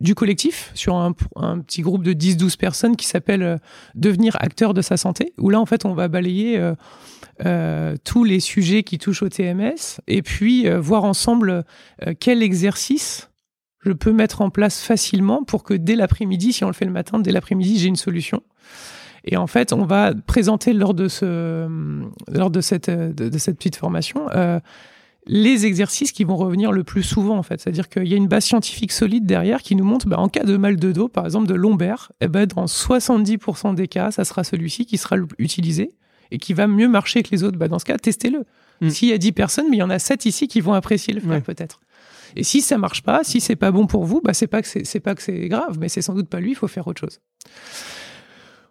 [0.00, 3.60] du collectif sur un, petit groupe de 10-12 personnes qui s'appelle
[3.94, 6.72] Devenir acteur de sa santé, où là, en fait, on va balayer
[7.46, 11.62] euh, tous les sujets qui touchent au TMS et puis euh, voir ensemble
[12.04, 13.30] euh, quel exercice
[13.84, 16.90] je peux mettre en place facilement pour que dès l'après-midi, si on le fait le
[16.90, 18.42] matin, dès l'après-midi, j'ai une solution.
[19.24, 21.68] Et en fait, on va présenter lors de, ce,
[22.26, 24.58] lors de, cette, de, cette petite formation euh,
[25.28, 27.60] les exercices qui vont revenir le plus souvent, en fait.
[27.60, 30.44] C'est-à-dire qu'il y a une base scientifique solide derrière qui nous montre, bah, en cas
[30.44, 34.24] de mal de dos, par exemple de lombaire, eh ben, dans 70% des cas, ça
[34.24, 35.90] sera celui-ci qui sera utilisé
[36.30, 37.58] et qui va mieux marcher que les autres.
[37.58, 38.44] Bah, dans ce cas, testez-le.
[38.80, 38.90] Mm.
[38.90, 41.12] S'il y a 10 personnes, mais il y en a 7 ici qui vont apprécier
[41.12, 41.80] le faire, peut-être.
[42.36, 44.68] Et si ça marche pas, si c'est pas bon pour vous, bah c'est pas que
[44.68, 46.50] c'est pas que c'est grave, mais c'est sans doute pas lui.
[46.50, 47.20] Il faut faire autre chose.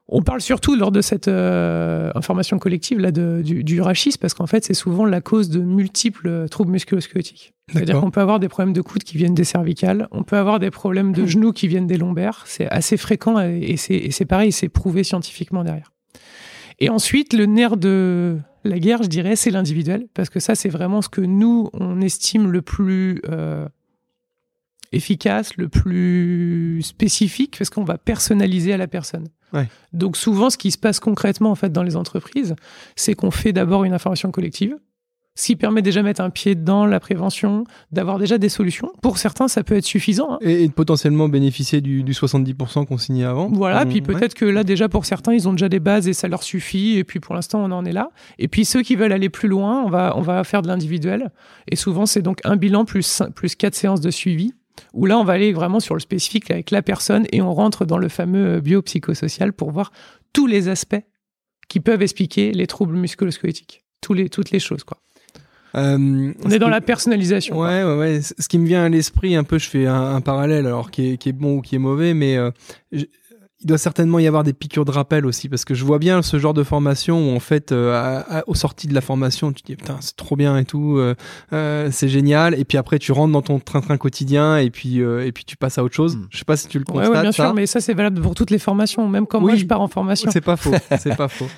[0.10, 4.34] On parle surtout lors de cette euh, information collective là de, du, du rachis parce
[4.34, 7.54] qu'en fait c'est souvent la cause de multiples troubles musculo-squelettiques.
[7.74, 10.60] C'est-à-dire qu'on peut avoir des problèmes de coude qui viennent des cervicales, on peut avoir
[10.60, 12.43] des problèmes de genoux qui viennent des lombaires.
[12.46, 15.91] C'est assez fréquent et, et c'est pareil, c'est prouvé scientifiquement derrière.
[16.80, 20.70] Et ensuite, le nerf de la guerre, je dirais, c'est l'individuel, parce que ça, c'est
[20.70, 23.67] vraiment ce que nous, on estime le plus euh,
[24.91, 29.28] efficace, le plus spécifique, parce qu'on va personnaliser à la personne.
[29.94, 32.56] Donc souvent, ce qui se passe concrètement en fait dans les entreprises,
[32.96, 34.78] c'est qu'on fait d'abord une information collective
[35.38, 38.92] ce qui permet déjà de mettre un pied dans la prévention, d'avoir déjà des solutions.
[39.04, 40.34] Pour certains, ça peut être suffisant.
[40.34, 40.38] Hein.
[40.42, 43.50] Et, de potentiellement bénéficier du, 70% qu'on signait avant.
[43.50, 46.28] Voilà, puis peut-être que là, déjà, pour certains, ils ont déjà des bases et ça
[46.28, 46.98] leur suffit.
[46.98, 48.10] Et puis pour l'instant, on en est là.
[48.40, 51.30] Et puis ceux qui veulent aller plus loin, on va, on va faire de l'individuel.
[51.70, 54.54] Et souvent, c'est donc un bilan plus, plus quatre séances de suivi
[54.94, 57.86] où là, on va aller vraiment sur le spécifique avec la personne et on rentre
[57.86, 59.92] dans le fameux biopsychosocial pour voir
[60.34, 61.04] tous les aspects
[61.68, 63.84] qui peuvent expliquer les troubles musculo-squelettiques.
[64.02, 64.98] Tous les, toutes les choses, quoi.
[65.76, 67.60] Euh, on est dans la personnalisation.
[67.60, 68.22] Ouais, ouais, ouais.
[68.22, 71.18] Ce qui me vient à l'esprit, un peu, je fais un, parallèle, alors qui est,
[71.18, 72.52] qui est, bon ou qui est mauvais, mais euh,
[73.62, 76.22] il doit certainement y avoir des piqûres de rappel aussi parce que je vois bien
[76.22, 79.67] ce genre de formation où en fait euh, au sorti de la formation tu te
[79.67, 81.15] dis putain c'est trop bien et tout euh,
[81.54, 82.54] euh, c'est génial.
[82.60, 85.80] Et puis après tu rentres dans ton train-train quotidien et puis et puis tu passes
[85.80, 86.17] à autre chose.
[86.17, 86.28] Hmm.
[86.30, 88.36] je sais pas si tu le constates ouais, bien sûr mais ça c'est valable pour
[88.36, 90.30] toutes les formations même quand moi je pars en formation.
[90.32, 91.48] C'est pas faux c'est pas faux.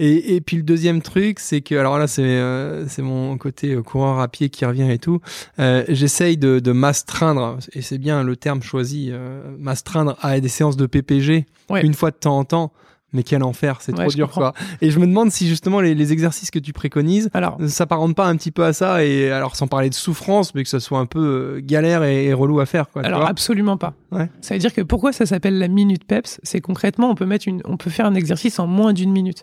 [0.00, 2.40] Et, et puis le deuxième truc c'est que alors là c'est
[2.86, 5.20] c'est mon côté coureur à pied qui revient et tout.
[5.58, 9.10] J'essaye de, de m'astreindre et c'est bien le terme choisi
[9.58, 11.37] m'astreindre à des séances de PPG
[11.70, 12.72] une fois de temps en temps.
[13.14, 14.52] Mais quel enfer, c'est trop dur quoi.
[14.82, 18.26] Et je me demande si justement les, exercices que tu préconises, alors, ça s'apparente pas
[18.26, 20.98] un petit peu à ça et alors sans parler de souffrance, mais que ça soit
[20.98, 23.02] un peu euh, galère et, relou à faire quoi.
[23.04, 23.94] Alors absolument pas.
[24.40, 27.48] Ça veut dire que pourquoi ça s'appelle la minute PEPS, c'est concrètement on peut mettre
[27.48, 29.42] une, on peut faire un exercice en moins d'une minute.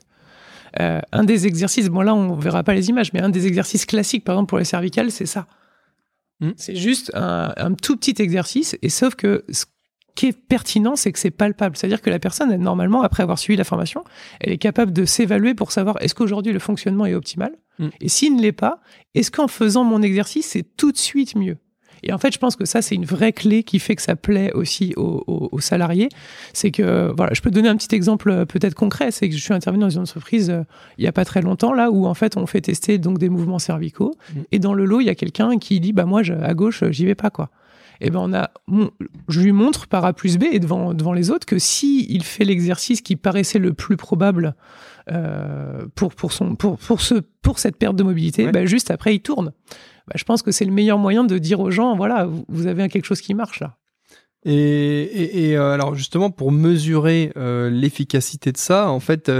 [0.79, 3.85] Euh, un des exercices, bon là on verra pas les images, mais un des exercices
[3.85, 5.47] classiques par exemple pour les cervicales, c'est ça.
[6.39, 6.51] Hmm.
[6.55, 9.65] C'est juste un, un, tout petit exercice et sauf que ce
[10.15, 11.75] qui est pertinent, c'est que c'est palpable.
[11.75, 14.03] C'est-à-dire que la personne, normalement, après avoir suivi la formation,
[14.39, 17.87] elle est capable de s'évaluer pour savoir est-ce qu'aujourd'hui le fonctionnement est optimal mm.
[18.01, 18.79] Et s'il ne l'est pas,
[19.13, 21.57] est-ce qu'en faisant mon exercice, c'est tout de suite mieux?
[22.03, 24.15] Et en fait, je pense que ça, c'est une vraie clé qui fait que ça
[24.15, 26.09] plaît aussi aux, salariés.
[26.53, 29.09] C'est que, voilà, je peux donner un petit exemple euh, peut-être concret.
[29.09, 30.63] C'est que je suis intervenu dans une entreprise euh,
[30.97, 33.29] il n'y a pas très longtemps, là, où en fait, on fait tester donc des
[33.29, 34.13] mouvements cervicaux.
[34.33, 34.39] Mm.
[34.51, 37.05] Et dans le lot, il y a quelqu'un qui dit, bah, moi, à gauche, j'y
[37.05, 37.49] vais pas, quoi
[38.01, 38.51] eh ben on a,
[39.27, 42.23] je lui montre par A plus B et devant, devant les autres que si il
[42.23, 44.55] fait l'exercice qui paraissait le plus probable
[45.11, 49.15] euh, pour, pour, son, pour, pour, ce, pour cette perte de mobilité, ben juste après
[49.15, 49.53] il tourne.
[50.07, 52.87] Ben je pense que c'est le meilleur moyen de dire aux gens, voilà, vous avez
[52.89, 53.77] quelque chose qui marche là.
[54.47, 59.31] Et, et, euh, alors justement pour mesurer euh, l'efficacité de ça, en fait,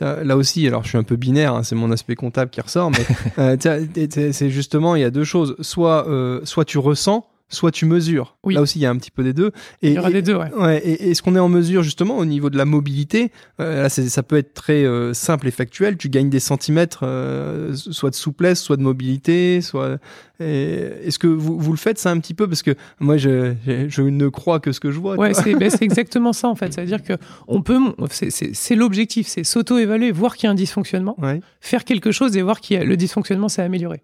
[0.00, 2.92] là aussi, alors je suis un peu binaire, hein, c'est mon aspect comptable qui ressort,
[2.92, 3.56] mais
[4.32, 5.56] c'est justement il y a deux choses.
[5.60, 6.06] Soit,
[6.44, 8.36] soit tu ressens soit tu mesures.
[8.42, 8.54] Oui.
[8.54, 9.52] Là aussi, il y a un petit peu des deux.
[9.82, 10.52] Et, il y aura des deux, ouais.
[10.54, 13.88] ouais et est-ce qu'on est en mesure justement au niveau de la mobilité euh, Là,
[13.88, 15.96] ça peut être très euh, simple et factuel.
[15.96, 19.98] Tu gagnes des centimètres, euh, soit de souplesse, soit de mobilité, soit.
[20.40, 22.48] Est-ce que vous, vous, le faites ça un petit peu?
[22.48, 25.14] Parce que moi, je, je, ne crois que ce que je vois.
[25.14, 26.72] Ouais, ben, c'est exactement ça en fait.
[26.72, 27.12] C'est-à-dire que
[27.46, 27.78] on peut,
[28.10, 31.16] c'est l'objectif, c'est s'auto-évaluer, voir qu'il y a un dysfonctionnement,
[31.60, 34.02] faire quelque chose et voir que le dysfonctionnement s'est amélioré.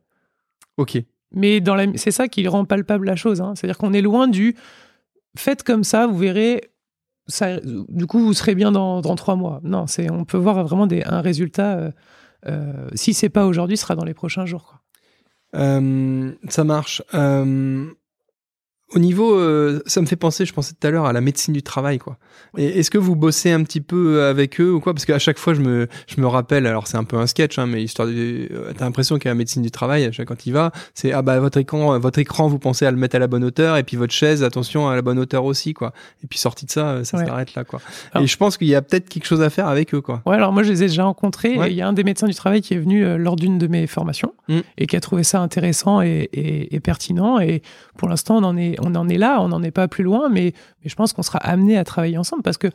[0.77, 1.03] Ok.
[1.33, 1.63] Mais
[1.97, 3.41] c'est ça qui rend palpable la chose.
[3.41, 3.55] Hein.
[3.55, 4.57] C'est-à-dire qu'on est loin du
[5.37, 6.71] faites comme ça, vous verrez.
[7.89, 9.61] Du coup, vous serez bien dans, trois mois.
[9.63, 11.77] Non, c'est, on peut voir vraiment un résultat.
[11.77, 11.91] Euh,
[12.47, 14.79] euh, si c'est pas aujourd'hui, ce sera dans les prochains jours.
[15.55, 17.03] Euh, ça marche.
[18.95, 21.53] Au niveau, euh, ça me fait penser, je pensais tout à l'heure à la médecine
[21.53, 22.17] du travail, quoi.
[22.57, 24.95] Est-ce que vous bossez un petit peu avec eux ou quoi?
[24.95, 27.59] Parce qu'à chaque fois, je me, je me rappelle, alors c'est un peu un sketch,
[27.59, 30.47] hein, mais histoire de, euh, t'as l'impression qu'à la médecine du travail, à chaque quand
[30.47, 33.19] il va, c'est ah bah votre écran, votre écran, vous pensez à le mettre à
[33.19, 35.93] la bonne hauteur, et puis votre chaise, attention à la bonne hauteur aussi, quoi.
[36.25, 37.81] Et puis sorti de ça, ça s'arrête là, quoi.
[38.19, 40.23] et je pense qu'il y a peut-être quelque chose à faire avec eux, quoi.
[40.25, 41.59] Ouais, alors moi je les ai déjà rencontrés.
[41.69, 43.67] Il y a un des médecins du travail qui est venu euh, lors d'une de
[43.67, 44.59] mes formations mmh.
[44.79, 47.39] et qui a trouvé ça intéressant et, et, et pertinent.
[47.39, 47.63] Et
[47.97, 50.29] pour l'instant, on en est on en est là, on n'en est pas plus loin,
[50.29, 52.69] mais, mais je pense qu'on sera amené à travailler ensemble parce que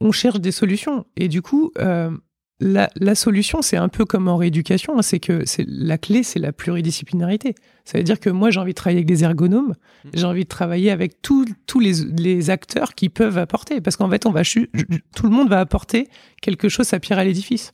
[0.00, 1.06] on cherche des solutions.
[1.16, 2.10] Et du coup, euh,
[2.58, 6.22] la, la, solution, c'est un peu comme en rééducation, hein, c'est que c'est la clé,
[6.22, 7.54] c'est la pluridisciplinarité.
[7.84, 9.74] Ça veut dire que moi, j'ai envie de travailler avec des ergonomes,
[10.04, 10.08] mmh.
[10.14, 11.46] j'ai envie de travailler avec tous
[11.80, 15.60] les, les, acteurs qui peuvent apporter, parce qu'en fait, on va tout le monde va
[15.60, 16.08] apporter
[16.42, 17.72] quelque chose à pierre à l'édifice.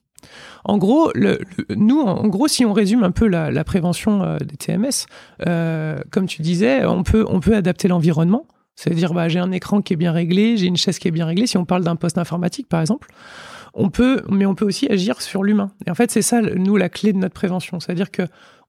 [0.65, 1.13] En gros,
[1.71, 5.07] nous, si on résume un peu la, prévention euh, des TMS,
[5.47, 8.47] euh, comme tu disais, on peut, adapter l'environnement.
[8.75, 11.25] C'est-à-dire, bah, j'ai un écran qui est bien réglé, j'ai une chaise qui est bien
[11.25, 11.47] réglée.
[11.47, 13.09] Si on parle d'un poste informatique, par exemple,
[14.31, 15.71] mais on peut aussi agir sur l'humain.
[15.87, 17.81] Et en fait, c'est ça, nous, la clé de notre prévention.
[17.81, 18.23] C'est-à-dire que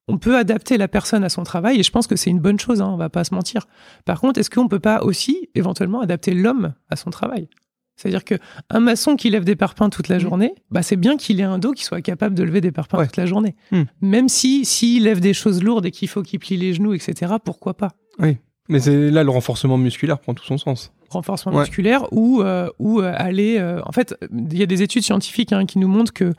[0.08, 2.60] on peut adapter la personne à son travail, et je pense que c'est une bonne
[2.60, 3.68] chose, hein, on va pas se mentir.
[4.06, 7.50] Par contre, est-ce qu'on peut pas aussi, éventuellement, adapter l'homme à son travail?
[7.98, 8.36] C'est-à-dire que
[8.70, 10.22] un maçon qui lève des parpaings toute la mmh.
[10.22, 13.04] journée, bah c'est bien qu'il ait un dos qui soit capable de lever des parpaings
[13.06, 13.56] toute la journée.
[13.72, 13.82] Mmh.
[14.02, 17.34] Même si s'il lève des choses lourdes et qu'il faut qu'il plie les genoux, etc.
[17.44, 17.90] Pourquoi pas?
[18.20, 18.38] Oui,
[18.70, 23.00] mais c'est là le renforcement musculaire prend tout son sens renforcement musculaire ou euh, ou
[23.00, 26.14] euh, aller euh, en fait il y a des études scientifiques hein, qui nous montrent
[26.14, 26.34] que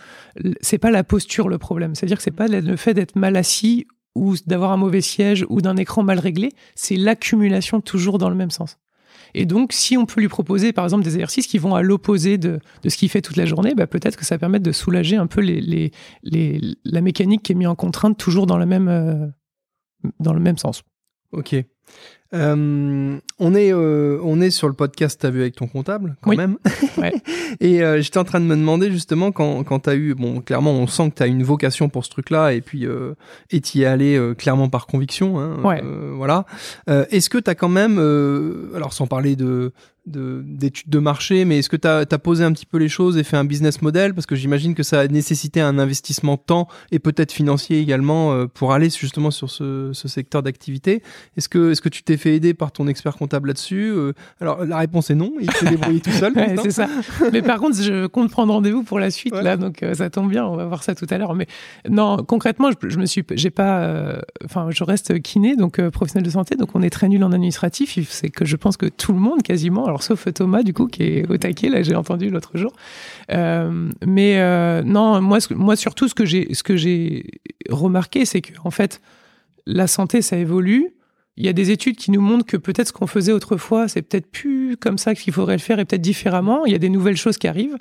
[0.61, 3.17] c'est pas la posture le problème c'est à dire que c'est pas le fait d'être
[3.17, 8.19] mal assis ou d'avoir un mauvais siège ou d'un écran mal réglé c'est l'accumulation toujours
[8.19, 8.79] dans le même sens
[9.35, 12.39] et donc si on peut lui proposer par exemple des exercices qui vont à l'opposé
[12.39, 15.27] de, ce qu'il fait toute la journée bah, peut-être que ça permet de soulager un
[15.27, 19.33] peu la mécanique qui est mise en contrainte toujours dans même
[20.21, 20.83] dans le même sens.
[21.33, 21.57] Ok
[22.35, 26.37] euh, on, est, euh, on est sur le podcast T'as vu avec ton comptable, quand
[26.37, 26.59] même.
[27.61, 30.41] et euh, j'étais en train de me demander justement quand, quand tu as eu, bon,
[30.41, 32.87] clairement, on sent que tu as une vocation pour ce truc-là et puis
[33.51, 35.39] et y es allé clairement par conviction.
[35.41, 35.81] Hein,
[36.15, 36.45] voilà.
[36.87, 37.99] Est-ce que tu as quand même,
[38.75, 39.73] alors sans parler de,
[40.09, 43.25] d'études de, marché, mais est-ce que tu as, posé un petit peu les choses et
[43.25, 44.15] fait un business model?
[44.15, 48.33] Parce que j'imagine que ça a nécessité un investissement de temps et peut-être financier également
[48.33, 51.03] euh, pour aller justement sur ce, secteur d'activité.
[51.37, 53.91] Est-ce que, est que tu t'es fait aider par ton expert comptable là-dessus?
[53.91, 56.33] Euh, Alors la réponse est non, il s'est débrouillé tout seul.
[56.63, 56.89] c'est ça.
[57.33, 60.31] Mais par contre, je compte prendre rendez-vous pour la suite là, donc euh, ça tombe
[60.31, 61.35] bien, on va voir ça tout à l'heure.
[61.35, 61.47] Mais
[61.89, 66.57] non, concrètement, je, me suis, j'ai pas, enfin, je reste kiné, donc professionnel de santé,
[66.57, 67.99] donc on est très nul en administratif.
[68.11, 69.87] C'est que je pense que tout le monde quasiment.
[69.87, 72.73] Alors sauf Thomas du coup qui est au taquet là j'ai entendu l'autre jour.
[73.33, 77.25] Euh, mais euh, non moi moi surtout ce que j'ai ce que j'ai
[77.69, 79.01] remarqué c'est que en fait
[79.67, 80.91] la santé ça évolue.
[81.37, 84.03] Il y a des études qui nous montrent que peut-être ce qu'on faisait autrefois, c'est
[84.03, 86.67] peut-être plus comme ça qu'il faudrait le faire et peut-être différemment.
[86.67, 87.77] Il y a des nouvelles choses qui arrivent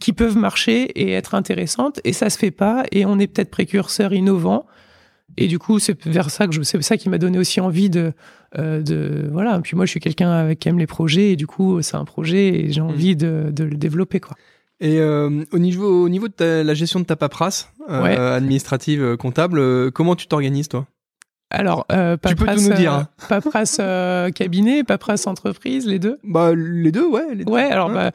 [0.00, 3.50] qui peuvent marcher et être intéressantes et ça se fait pas et on est peut-être
[3.50, 4.66] précurseur innovant
[5.36, 7.90] et du coup, c'est vers ça que je, c'est ça qui m'a donné aussi envie
[7.90, 8.12] de,
[8.58, 9.56] euh, de, voilà.
[9.56, 12.04] Et puis moi, je suis quelqu'un qui aime les projets et du coup, c'est un
[12.04, 12.84] projet et j'ai mmh.
[12.84, 14.36] envie de, de, le développer, quoi.
[14.80, 19.16] Et euh, au niveau, au niveau de la gestion de ta paperasse euh, administrative, euh,
[19.16, 20.86] comptable, comment tu t'organises, toi?
[21.50, 22.92] Alors, euh, paperasse, tu peux tout nous dire.
[22.94, 23.08] Hein.
[23.28, 23.80] paperasse
[24.34, 26.18] cabinet, paperasse entreprise, les deux?
[26.24, 27.34] Bah les deux, ouais.
[27.34, 27.52] Les deux.
[27.52, 28.10] Ouais, alors bah,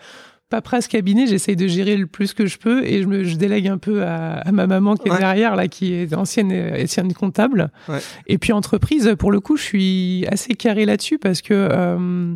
[0.49, 3.35] pas presque cabinet, j'essaye de gérer le plus que je peux et je me je
[3.35, 7.69] délègue un peu à, ma maman qui est derrière là, qui est ancienne ancienne comptable.
[7.89, 7.99] Ouais.
[8.27, 12.35] Et puis entreprise, pour le coup, je suis assez carré là-dessus parce que euh,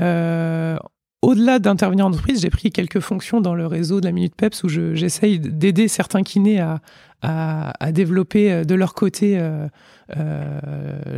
[0.00, 0.76] euh,
[1.22, 4.62] au-delà d'intervenir en entreprise, j'ai pris quelques fonctions dans le réseau de la Minute Peps
[4.64, 6.80] où j'essaye d'aider certains kinés à,
[7.20, 9.68] à, à, développer euh, de leur côté euh,
[10.16, 10.60] euh,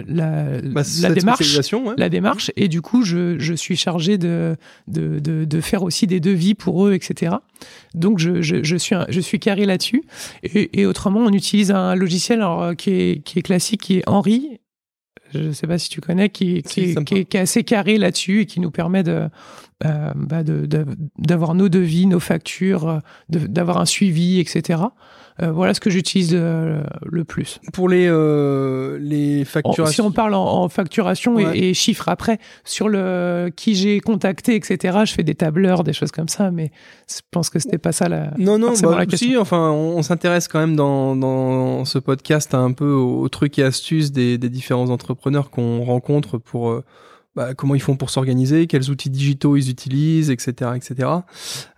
[0.09, 1.95] la, bah, la démarche, ouais.
[1.97, 2.51] la démarche.
[2.57, 4.57] Et du coup, je, je suis chargé de,
[4.89, 7.37] de, de, de, faire aussi des devis pour eux, etc.
[7.95, 10.03] Donc, je, je, je suis, je suis carré là-dessus.
[10.43, 14.09] Et, et, autrement, on utilise un logiciel alors, qui, est, qui est classique, qui est
[14.09, 14.59] Henri,
[15.33, 17.97] je ne sais pas si tu connais, qui, qui, qui, est, qui est, assez carré
[17.97, 19.29] là-dessus et qui nous permet de,
[19.85, 20.67] euh, bah de,
[21.19, 24.83] d'avoir nos devis, nos factures, d'avoir un suivi, etc.
[25.41, 27.59] Euh, voilà ce que j'utilise euh, le plus.
[27.73, 29.87] Pour les, euh, les facturations.
[29.87, 35.15] si on parle en, facturation et, chiffres après, sur le qui j'ai contacté, etc., je
[35.15, 36.71] fais des tableurs, des choses comme ça, mais
[37.09, 38.31] je pense que c'était pas ça la.
[38.39, 39.31] Non, non, bah, la question.
[39.31, 43.63] Si, enfin, on, s'intéresse quand même dans, dans ce podcast un peu aux, trucs et
[43.63, 46.83] astuces des, des différents entrepreneurs qu'on rencontre pour
[47.35, 51.09] bah, comment ils font pour s'organiser, quels outils digitaux ils utilisent, etc., etc.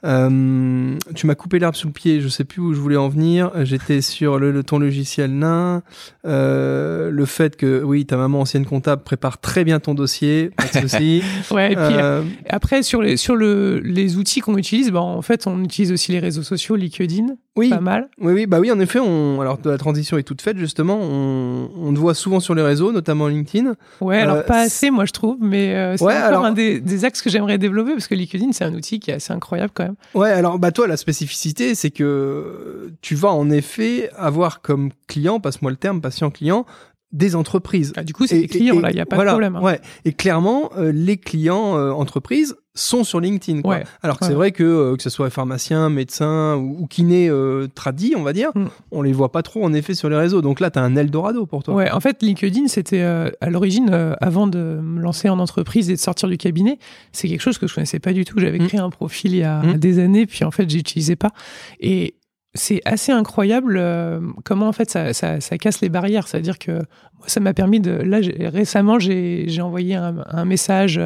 [0.04, 3.08] Euh, tu m'as coupé l'herbe sous le pied, je sais plus où je voulais en
[3.08, 3.52] venir.
[3.64, 5.82] J'étais sur le, ton logiciel nain,
[6.26, 10.80] euh, le fait que oui, ta maman ancienne comptable prépare très bien ton dossier, pas
[10.80, 11.22] de souci.
[11.52, 11.72] ouais.
[11.72, 15.46] Et puis euh, après sur les sur le les outils qu'on utilise, bah, en fait
[15.46, 17.36] on utilise aussi les réseaux sociaux, LinkedIn.
[17.56, 17.70] Oui.
[17.70, 18.08] Pas mal.
[18.20, 20.98] Oui, oui, bah oui, en effet, on, alors la transition est toute faite, justement.
[21.00, 23.74] On, on te voit souvent sur les réseaux, notamment LinkedIn.
[24.00, 27.30] Ouais, alors pas assez, moi, je trouve mais euh, c'est encore un des, axes que
[27.30, 29.96] j'aimerais développer parce que LinkedIn, c'est un outil qui est assez incroyable quand même.
[30.14, 35.40] Ouais, alors bah toi, la spécificité, c'est que tu vas en effet avoir comme client,
[35.40, 36.66] passe-moi le terme, patient client,
[37.14, 37.92] des entreprises.
[37.96, 39.54] Ah, du coup, c'est des clients, là, il n'y a pas de problème.
[39.56, 39.62] Hein.
[39.62, 39.80] Ouais.
[40.04, 43.62] Et clairement, euh, les clients euh, entreprises sont sur LinkedIn.
[43.62, 43.76] Quoi.
[43.76, 43.84] Ouais.
[44.02, 44.30] Alors que Ouais.
[44.30, 48.24] c'est vrai que, euh, que ce soit pharmacien, médecin ou, ou kiné euh, tradi, on
[48.24, 48.64] va dire, Mm.
[48.90, 50.42] on les voit pas trop en effet sur les réseaux.
[50.42, 51.74] Donc là, tu as un Eldorado pour toi.
[51.74, 53.90] Ouais, en fait, LinkedIn, c'était à l'origine,
[54.20, 56.78] avant de me lancer en entreprise et de sortir du cabinet,
[57.12, 58.40] c'est quelque chose que je connaissais pas du tout.
[58.40, 58.66] J'avais Mm.
[58.66, 59.74] créé un profil il y a Mm.
[59.78, 61.30] des années, puis en fait, j'utilisais pas.
[61.78, 62.16] Et
[62.54, 66.28] c'est assez incroyable euh, comment en fait ça, ça, ça casse les barrières.
[66.28, 67.90] C'est-à-dire que moi, ça m'a permis de.
[67.92, 68.18] Là,
[68.50, 71.00] récemment, j'ai j'ai envoyé un, un message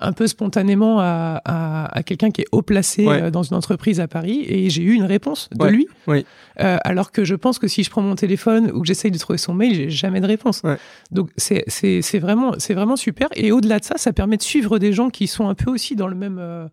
[0.00, 3.20] un peu spontanément à, à, à quelqu'un qui est haut placé Ouais.
[3.22, 5.88] euh, dans une entreprise à Paris et j'ai eu une réponse de Ouais, lui.
[6.06, 6.24] oui.
[6.60, 9.18] Euh, alors que je pense que si je prends mon téléphone ou que j'essaye de
[9.18, 10.60] trouver son mail, j'ai jamais de réponse.
[10.62, 10.76] Ouais.
[11.10, 14.42] Donc c'est c'est c'est vraiment c'est vraiment super et au-delà de ça, ça permet de
[14.42, 16.68] suivre des gens qui sont un peu aussi dans le même euh,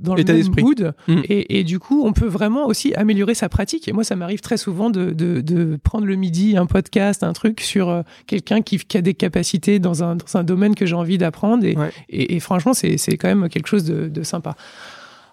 [0.00, 0.62] dans le même d'esprit.
[0.62, 1.20] mood Mm.
[1.24, 4.40] et, et du coup on peut vraiment aussi améliorer sa pratique et moi ça m'arrive
[4.40, 8.62] très souvent de, de, de prendre le midi un podcast un truc sur euh, quelqu'un
[8.62, 11.76] qui, qui a des capacités dans un, dans un domaine que j'ai envie d'apprendre et,
[11.76, 11.90] Ouais.
[12.08, 14.54] et, et franchement c'est c'est quand même quelque chose de, de sympa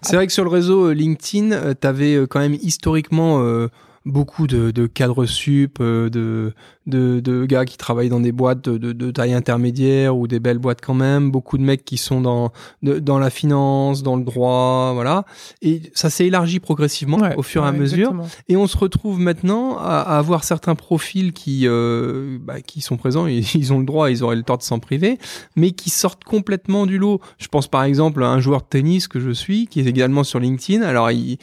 [0.02, 3.68] C'est vrai que sur le réseau euh, LinkedIn, tu avais quand même historiquement euh,
[4.06, 6.54] beaucoup de, de cadres sup, euh, de,
[6.86, 10.38] de, de gars qui travaillent dans des boîtes de, de, de taille intermédiaire ou des
[10.40, 12.52] belles boîtes quand même, beaucoup de mecs qui sont dans,
[12.82, 15.24] de- dans la finance, dans le droit, voilà.
[15.60, 17.98] Et ça s'est élargi progressivement Ouais, au fur et à mesure.
[17.98, 18.28] exactement.
[18.48, 22.96] Et on se retrouve maintenant à, à avoir certains profils qui, euh, bah, qui sont
[22.96, 25.18] présents, et ils ont le droit, ils auraient le tort de s'en priver,
[25.56, 27.20] mais qui sortent complètement du lot.
[27.38, 30.22] Je pense par exemple à un joueur de tennis que je suis, qui est également
[30.22, 30.82] sur LinkedIn.
[30.82, 31.38] Alors, il,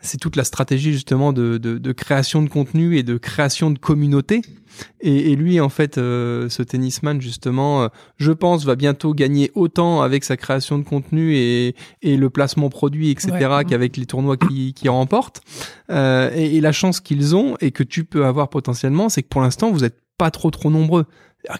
[0.00, 3.78] c'est toute la stratégie justement de, de, de création de contenu et de création de
[3.78, 4.42] communauté.
[5.00, 9.50] Et, et lui, en fait, euh, ce tennisman, justement, euh, je pense, va bientôt gagner
[9.56, 13.64] autant avec sa création de contenu et, et le placement produit, etc., Ouais.
[13.64, 15.40] qu'avec les tournois qui, qui remportent.
[15.90, 19.28] Euh, et, et la chance qu'ils ont et que tu peux avoir potentiellement, c'est que
[19.28, 21.06] pour l'instant, vous êtes pas trop trop nombreux.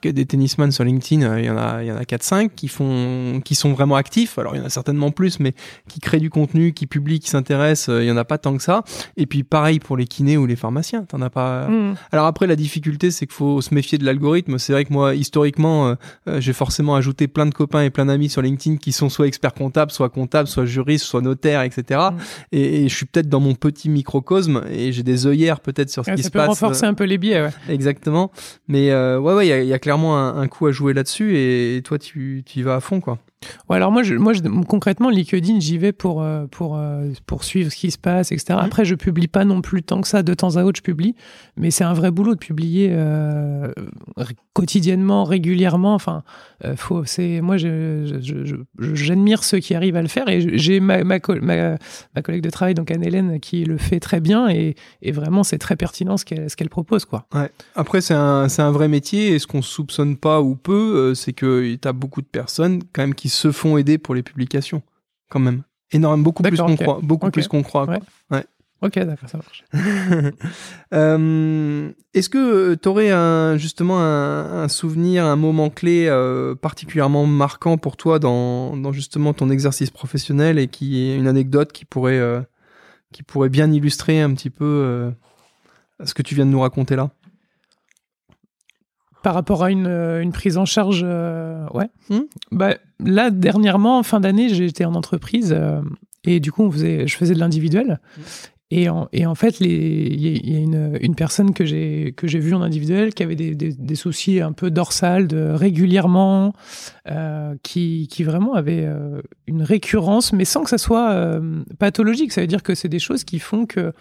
[0.03, 2.51] Que des tennisman sur LinkedIn, euh, il y en a, il y en a 4-5
[2.55, 4.39] qui font, qui sont vraiment actifs.
[4.39, 5.55] Alors, il y en a certainement plus, mais
[5.89, 8.57] qui créent du contenu, qui publient, qui s'intéressent, euh, il y en a pas tant
[8.57, 8.83] que ça.
[9.17, 11.05] Et puis, pareil pour les kinés ou les pharmaciens.
[11.05, 11.95] T'en as pas, Mm.
[12.13, 14.59] alors après, la difficulté, c'est qu'il faut se méfier de l'algorithme.
[14.59, 15.89] C'est vrai que moi, historiquement,
[16.29, 19.27] euh, j'ai forcément ajouté plein de copains et plein d'amis sur LinkedIn qui sont soit
[19.27, 22.01] experts comptables, soit comptables, soit juristes, soit notaires, etc.
[22.13, 22.17] Mm.
[22.53, 26.05] Et, et je suis peut-être dans mon petit microcosme et j'ai des œillères peut-être sur
[26.05, 26.49] ce Ouais, qui ça se peut passe.
[26.49, 27.51] renforcer un peu les biais ouais.
[27.69, 28.31] exactement.
[28.67, 31.37] Mais euh, ouais, ouais, il y a, y a clairement un, coup à jouer là-dessus
[31.37, 33.19] et, toi, tu, tu y vas à fond, quoi.
[33.69, 37.45] Ouais, alors moi, je, moi je, concrètement, LinkedIn, j'y vais pour, euh, pour, euh, pour
[37.45, 38.59] suivre ce qui se passe, etc.
[38.59, 38.65] Mhm.
[38.65, 41.15] Après, je publie pas non plus tant que ça, de temps à autre, je publie,
[41.57, 43.73] mais c'est un vrai boulot de publier euh,
[44.55, 45.95] quotidiennement, régulièrement.
[45.95, 46.23] Enfin,
[46.77, 47.57] faut, c'est, moi,
[48.79, 51.77] j'admire ceux qui arrivent à le faire et j'ai ma, ma, ma,
[52.15, 55.59] ma collègue de travail, donc Anne-Hélène, qui le fait très bien et, et vraiment, c'est
[55.59, 57.27] très pertinent ce qu'elle, ce qu'elle propose, quoi.
[57.77, 61.33] Après, c'est un, c'est un vrai métier et ce qu'on soupçonne pas ou peu, c'est
[61.33, 64.83] que tu as beaucoup de personnes quand même qui se font aider pour les publications.
[65.31, 65.63] Quand même.
[65.93, 67.01] Énorme, beaucoup plus qu'on croit.
[67.03, 67.87] Beaucoup plus qu'on croit.
[68.31, 68.45] Ouais.
[68.81, 69.65] Ok, d'accord, ça marche.
[70.95, 77.27] Euh, Est-ce que tu aurais un, justement un, un souvenir, un moment clé euh, particulièrement
[77.27, 81.85] marquant pour toi dans, dans justement ton exercice professionnel et qui est une anecdote qui
[81.85, 82.41] pourrait, euh,
[83.13, 85.11] qui pourrait bien illustrer un petit peu euh,
[86.05, 87.11] ce que tu viens de nous raconter là?
[89.29, 91.91] Par rapport à une, euh, une prise en charge, euh, ouais.
[92.09, 92.23] Hmm.
[92.51, 95.83] Bah, là, dernièrement, en fin d'année, j'étais en entreprise euh,
[96.25, 98.01] et du coup, on faisait, je faisais de l'individuel.
[98.71, 103.35] Et en, fait, il y a, une, personne que j'ai vue en individuel qui avait
[103.35, 106.53] des, soucis un peu dorsales régulièrement,
[107.11, 112.31] euh, qui, vraiment avait euh, une récurrence, mais sans que ça soit euh, pathologique.
[112.31, 113.93] Ça veut dire que c'est des choses qui font que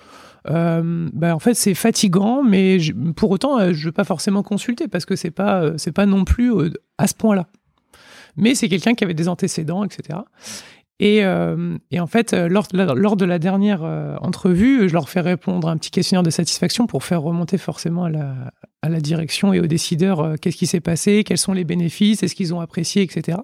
[0.45, 2.77] bah, en fait, c'est fatigant, mais
[3.15, 6.53] pour autant, je ne veux pas forcément consulter parce que c'est pas, pas non plus
[6.97, 7.47] à ce point-là.
[8.37, 10.19] Mais c'est quelqu'un qui avait des antécédents, etc.
[10.99, 15.09] Et, euh, et en fait, euh, lors, lors de la dernière euh, entrevue, je leur
[15.09, 18.33] fais répondre un petit questionnaire de satisfaction pour faire remonter forcément à la,
[18.81, 22.23] à la direction et aux décideurs euh, qu'est-ce qui s'est passé, quels sont les bénéfices,
[22.23, 23.37] est-ce qu'ils ont apprécié, etc.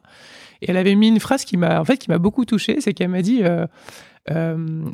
[0.64, 2.94] Et elle avait mis une phrase qui m'a en fait qui m'a beaucoup touchée, c'est
[2.94, 3.68] qu'elle m'a dit euh,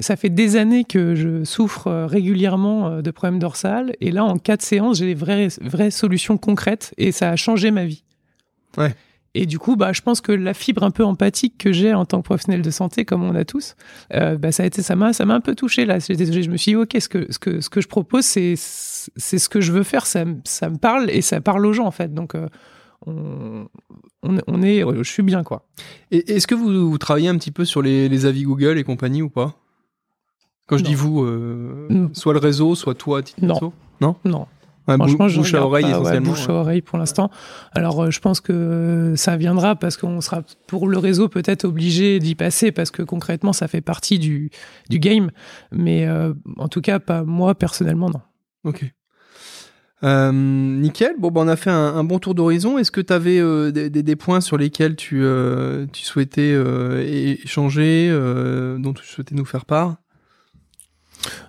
[0.01, 4.63] ça fait des années que je souffre régulièrement de problèmes dorsales et là en quatre
[4.63, 8.03] séances j'ai des vraies vraies solutions concrètes et ça a changé ma vie.
[8.77, 8.95] Ouais.
[9.35, 12.05] Et du coup, bah, je pense que la fibre un peu empathique que j'ai en
[12.05, 13.75] tant que professionnel de santé, comme on a tous,
[14.15, 15.99] euh, bah, ça a été, ça m'a, ça m'a un peu touché là.
[15.99, 19.37] Je me suis dit, ok, ce que, ce que, ce que je propose, c'est, c'est
[19.37, 20.07] ce que je veux faire.
[20.07, 22.11] Ça, me- ça me parle et ça parle aux gens en fait.
[22.13, 22.47] Donc, euh,
[23.05, 23.67] on,
[24.23, 25.65] on, est, je suis bien quoi.
[26.11, 28.83] Et est-ce que vous, vous travaillez un petit peu sur les, les avis Google et
[28.83, 29.55] compagnie ou pas?
[30.67, 30.89] Quand je Non.
[30.89, 33.53] dis vous, euh, soit le réseau, soit toi, à titre Non?
[33.53, 33.73] perso
[34.25, 34.47] Non.
[34.97, 36.29] Franchement, je bouche à regarde oreille pas, ouais, essentiellement.
[36.31, 37.29] bouche à oreille pour l'instant.
[37.73, 42.19] Alors, euh, je pense que ça viendra parce qu'on sera pour le réseau peut-être obligé
[42.19, 44.49] d'y passer parce que concrètement, ça fait partie du
[44.89, 45.31] du game.
[45.71, 48.21] Mais euh, en tout cas, pas moi personnellement, non.
[48.63, 48.85] Ok.
[50.01, 51.15] Euh, nickel.
[51.19, 52.77] Bon, bah, on a fait un, un bon tour d'horizon.
[52.77, 57.03] Est-ce que tu avais des, des, des points sur lesquels tu, euh, tu souhaitais euh,
[57.05, 59.97] échanger, euh, dont tu souhaitais nous faire part?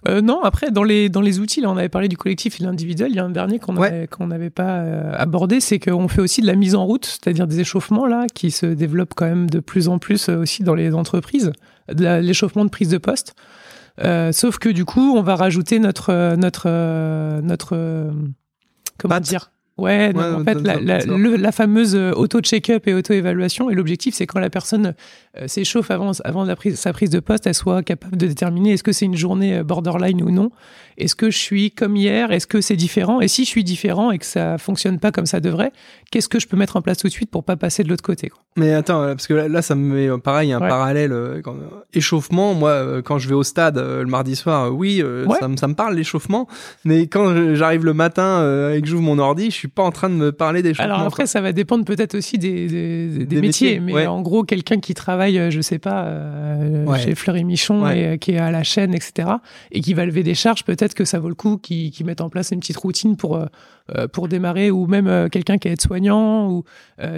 [0.08, 2.62] Euh, non, après, dans les, dans les outils, là, on avait parlé du collectif et
[2.62, 3.10] de l'individuel.
[3.10, 3.88] Il y a un dernier qu'on Ouais.
[3.88, 7.04] avait- qu'on n'avait pas euh, abordé, c'est qu'on fait aussi de la mise en route,
[7.06, 10.62] c'est-à-dire des échauffements, là, qui se développent quand même de plus en plus euh, aussi
[10.62, 11.52] dans les entreprises,
[11.92, 13.34] de l'échauffement de prise de poste.
[14.02, 16.68] Euh, sauf que du coup, on va rajouter notre, euh, notre,
[17.42, 17.76] notre,
[18.98, 19.24] comment Patte.
[19.24, 19.50] dire?
[19.80, 21.06] Ouais, Ouais, en fait, la, ça- la, ça.
[21.16, 23.70] le- la fameuse euh, auto-check-up et auto-évaluation.
[23.70, 24.94] Et l'objectif, c'est quand la personne
[25.38, 28.72] euh, s'échauffe avant, avant la prise, sa prise de poste, elle soit capable de déterminer
[28.72, 30.50] est-ce que c'est une journée euh, borderline ou non.
[30.98, 32.30] Est-ce que je suis comme hier?
[32.30, 33.20] Est-ce que c'est différent?
[33.22, 35.72] Et si je suis différent et que ça fonctionne pas comme ça devrait,
[36.10, 38.02] qu'est-ce que je peux mettre en place tout de suite pour pas passer de l'autre
[38.02, 38.42] côté quoi?
[38.56, 40.68] Mais attends, parce que là, là, ça me met pareil un Ouais.
[40.68, 41.40] parallèle.
[41.42, 45.36] quand- euh, échauffement, moi, quand je vais au stade euh, le mardi soir, oui, Ouais.
[45.40, 46.48] ça, me- ça me parle l'échauffement.
[46.84, 50.10] Mais quand j'arrive le matin et que j'ouvre mon ordi, je suis pas en train
[50.10, 50.94] de me parler d'échauffement.
[50.94, 54.06] Alors après, ça va dépendre peut-être aussi des, des, des- des métiers, métiers, mais ouais.
[54.06, 56.98] en gros, quelqu'un qui travaille, euh, je sais pas, euh, Ouais.
[56.98, 57.98] chez Fleury Michon Ouais.
[58.00, 59.28] et euh, qui est à la chaîne, etc.,
[59.72, 62.28] et qui va lever des charges, peut-être que ça vaut le coup qu'ils mettent en
[62.30, 63.46] place une petite routine pour euh,
[64.12, 66.62] pour démarrer, ou même euh, quelqu'un qui est aide-soignant, ou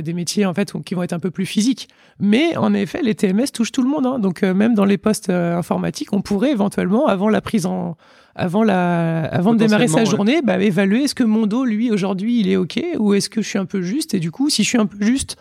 [0.03, 1.88] des métiers en fait qui vont être un peu plus physiques.
[2.20, 4.18] Mais en effet, les TMS touchent tout le monde, hein.
[4.18, 7.96] donc même dans les postes informatiques, on pourrait éventuellement, avant la prise en
[8.35, 12.41] avant la, avant de démarrer sa journée, bah, évaluer est-ce que mon dos, lui, aujourd'hui,
[12.41, 14.14] il est ok, ou est-ce que je suis un peu juste?
[14.14, 15.37] Et du coup, si je suis un peu juste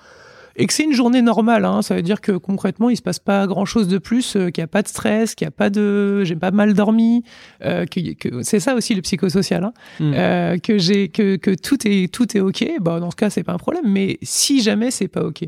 [0.58, 3.20] et que c'est une journée normale, hein, ça veut dire que concrètement, il se passe
[3.20, 5.70] pas grand-chose de plus, euh, qu'il n'y a pas de stress, qu'il n'y a pas
[5.70, 7.24] de, j'ai pas mal dormi,
[7.64, 10.12] euh, que, que- c'est ça aussi le psychosocial, hein, Hmm.
[10.14, 12.66] euh, que j'ai, que, que tout est, tout est ok.
[12.82, 13.86] Bah, dans ce cas, c'est pas un problème.
[13.88, 15.44] Mais si jamais c'est pas ok.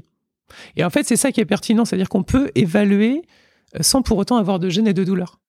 [0.78, 3.24] Et en fait, c'est ça qui est pertinent, c'est-à-dire qu'on peut évaluer
[3.82, 5.39] sans pour autant avoir de gêne et de douleur.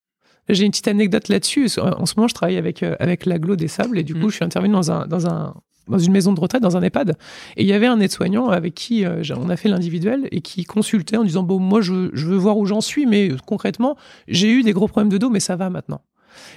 [0.49, 1.69] J'ai une petite anecdote là-dessus.
[1.79, 4.31] En ce moment, je travaille avec, euh, avec l'aglo des sables et du coup, Mm.
[4.31, 5.55] je suis intervenu dans un, dans un,
[5.89, 7.17] dans une maison de retraite, dans un EHPAD.
[7.57, 10.65] Et il y avait un aide-soignant avec qui euh, on a fait l'individuel et qui
[10.65, 13.97] consultait en disant, bon, moi, je, je veux voir où j'en suis, mais euh, concrètement,
[14.29, 16.01] j'ai eu des gros problèmes de dos, mais ça va maintenant.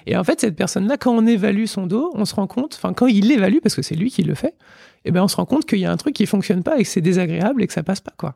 [0.07, 2.93] Et en fait, cette personne-là, quand on évalue son dos, on se rend compte, enfin,
[2.93, 4.55] quand il l'évalue, parce que c'est lui qui le fait,
[5.05, 6.83] eh ben, on se rend compte qu'il y a un truc qui fonctionne pas et
[6.83, 8.35] que c'est désagréable et que ça passe pas, quoi.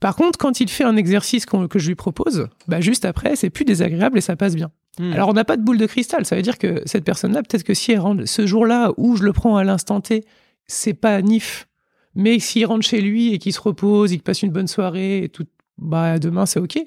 [0.00, 3.50] Par contre, quand il fait un exercice que je lui propose, bah juste après, c'est
[3.50, 4.70] plus désagréable et ça passe bien.
[4.98, 5.12] Hmm.
[5.12, 6.24] Alors, on n'a pas de boule de cristal.
[6.24, 9.24] Ça veut dire que cette personne-là, peut-être que si elle rentre ce jour-là où je
[9.24, 10.24] le prends à l'instant T,
[10.66, 11.68] c'est pas nif.
[12.14, 15.28] Mais s'il rentre chez lui et qu'il se repose, il passe une bonne soirée et
[15.28, 15.46] tout,
[15.78, 16.78] bah demain c'est ok.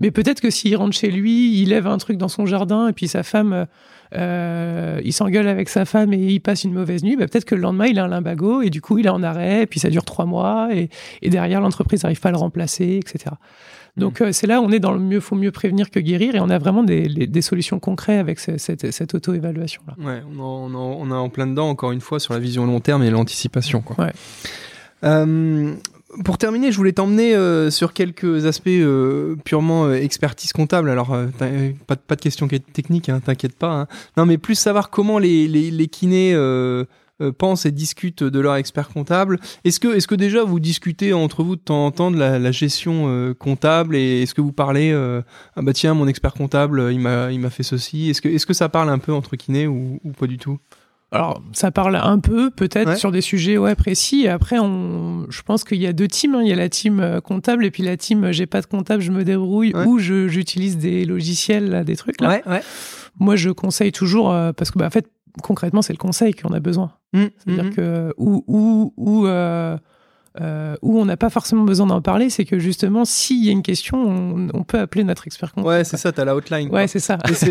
[0.00, 2.92] Mais peut-être que s'il rentre chez lui, il lève un truc dans son jardin et
[2.92, 3.66] puis sa femme,
[4.14, 7.16] euh, il s'engueule avec sa femme et il passe une mauvaise nuit.
[7.16, 9.22] Bah, peut-être que le lendemain il a un limbago et du coup il est en
[9.22, 10.88] arrêt et puis ça dure trois mois et,
[11.22, 13.34] et derrière l'entreprise n'arrive pas à le remplacer, etc.
[13.96, 16.34] Donc euh, c'est là où on est dans le mieux, faut mieux prévenir que guérir
[16.34, 19.94] et on a vraiment des, les- des solutions concrètes avec ce- cette, cette auto-évaluation là.
[20.04, 22.40] Ouais, on, en- on, en- on est en plein dedans, encore une fois, sur la
[22.40, 23.82] vision long terme et l'anticipation.
[23.82, 24.04] quoi.
[24.06, 24.12] Ouais.
[25.04, 25.74] Euh,
[26.24, 30.90] pour terminer, je voulais t'emmener euh, sur quelques aspects euh, purement euh, expertise comptable.
[30.90, 31.16] Alors,
[31.86, 33.72] pas, pas de questions techniques, hein, t'inquiète pas.
[33.72, 33.86] hein.
[34.16, 36.36] Non, mais plus savoir comment les, kinés
[37.38, 39.38] pensent et discutent de leur expert comptable.
[39.64, 42.52] Est-ce que, est que déjà vous discutez entre vous de temps en temps de la,
[42.52, 47.50] gestion comptable et est-ce que vous parlez ah bah tiens mon expert comptable il m'a
[47.50, 48.10] fait ceci.
[48.10, 50.58] Est-ce que est-ce que ça parle un peu entre kinés ou pas du tout?
[51.14, 52.96] Alors, ça parle un peu, peut-être, Ouais.
[52.96, 54.26] sur des sujets ouais, précis.
[54.28, 55.26] Après, on...
[55.30, 56.34] je pense qu'il y a deux teams.
[56.34, 56.40] hein.
[56.42, 58.66] Il y a la team euh, comptable et puis la team euh, j'ai pas de
[58.66, 59.84] comptable, je me débrouille Ouais.
[59.86, 62.20] ou j'utilise des logiciels, là, des trucs.
[62.20, 62.40] Là.
[62.46, 62.60] ouais.
[63.20, 65.06] Moi, je conseille toujours, euh, parce que, bah, en fait,
[65.42, 66.92] concrètement, c'est le conseil qu'on a besoin.
[67.12, 67.70] Mmh, C'est-à-dire mmh.
[67.74, 69.76] que où, où, euh,
[70.40, 73.52] euh, où on n'a pas forcément besoin d'en parler, c'est que justement, s'il y a
[73.52, 75.68] une question, on, on peut appeler notre expert comptable.
[75.68, 76.68] Ouais, c'est ça, t'as la hotline.
[76.68, 76.80] quoi.
[76.80, 77.18] Ouais, c'est ça.
[77.18, 77.44] Parce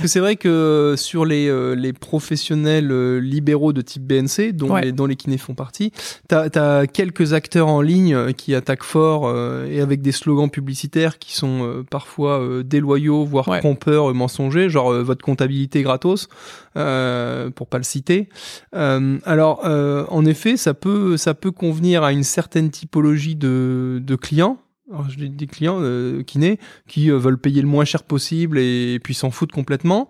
[0.00, 4.52] que c'est vrai que euh, sur les, euh, les professionnels euh, libéraux de type BNC,
[4.52, 4.82] dont, Ouais.
[4.82, 5.92] les, dont les kinés font partie,
[6.28, 10.50] t'as as quelques acteurs en ligne euh, qui attaquent fort euh, et avec des slogans
[10.50, 13.60] publicitaires qui sont euh, parfois euh, déloyaux, voire Ouais.
[13.60, 16.28] trompeurs, mensongers, genre euh, votre comptabilité gratos,
[16.76, 18.28] euh, pour pas le citer.
[18.74, 24.00] Euh, alors, euh, en effet, ça peut, ça peut convenir à une certaine typologie de,
[24.02, 24.58] de clients.
[24.90, 29.14] Alors, des clients euh, kinés qui euh, veulent payer le moins cher possible et, puis
[29.14, 30.08] s'en foutent complètement.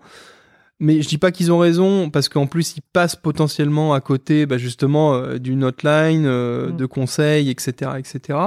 [0.79, 4.45] Mais je dis pas qu'ils ont raison parce qu'en plus ils passent potentiellement à côté,
[4.45, 6.77] bah, justement, euh, d'une hotline, euh, Mm.
[6.77, 8.39] de conseils, etc., etc.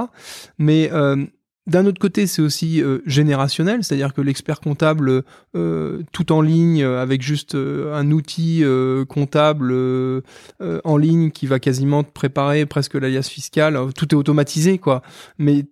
[0.57, 1.23] Mais euh,
[1.65, 5.23] d'un autre côté, c'est aussi euh, générationnel, c'est-à-dire que l'expert comptable,
[5.55, 8.63] euh, tout en ligne, euh, avec juste un outil
[9.07, 9.73] comptable
[10.59, 15.01] en ligne qui va quasiment te préparer presque l'alias fiscal, tout est automatisé, quoi.
[15.37, 15.65] Mais,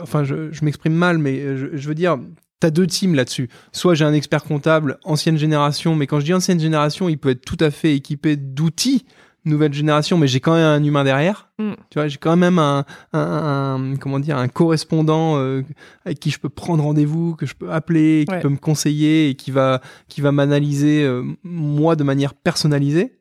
[0.00, 2.18] enfin, je, m'exprime mal, mais je, je veux dire,
[2.58, 3.50] T'as deux teams là-dessus.
[3.72, 7.28] Soit j'ai un expert comptable ancienne génération, mais quand je dis ancienne génération, il peut
[7.28, 9.04] être tout à fait équipé d'outils
[9.46, 11.50] nouvelle génération, mais j'ai quand même un humain derrière.
[11.58, 11.72] Mm.
[11.90, 15.62] Tu vois, j'ai quand même un, un, comment dire, un correspondant euh,
[16.04, 19.34] avec qui je peux prendre rendez-vous, que je peux appeler, qui peut me conseiller et
[19.34, 23.18] qui va, qui va m'analyser euh, moi de manière personnalisée.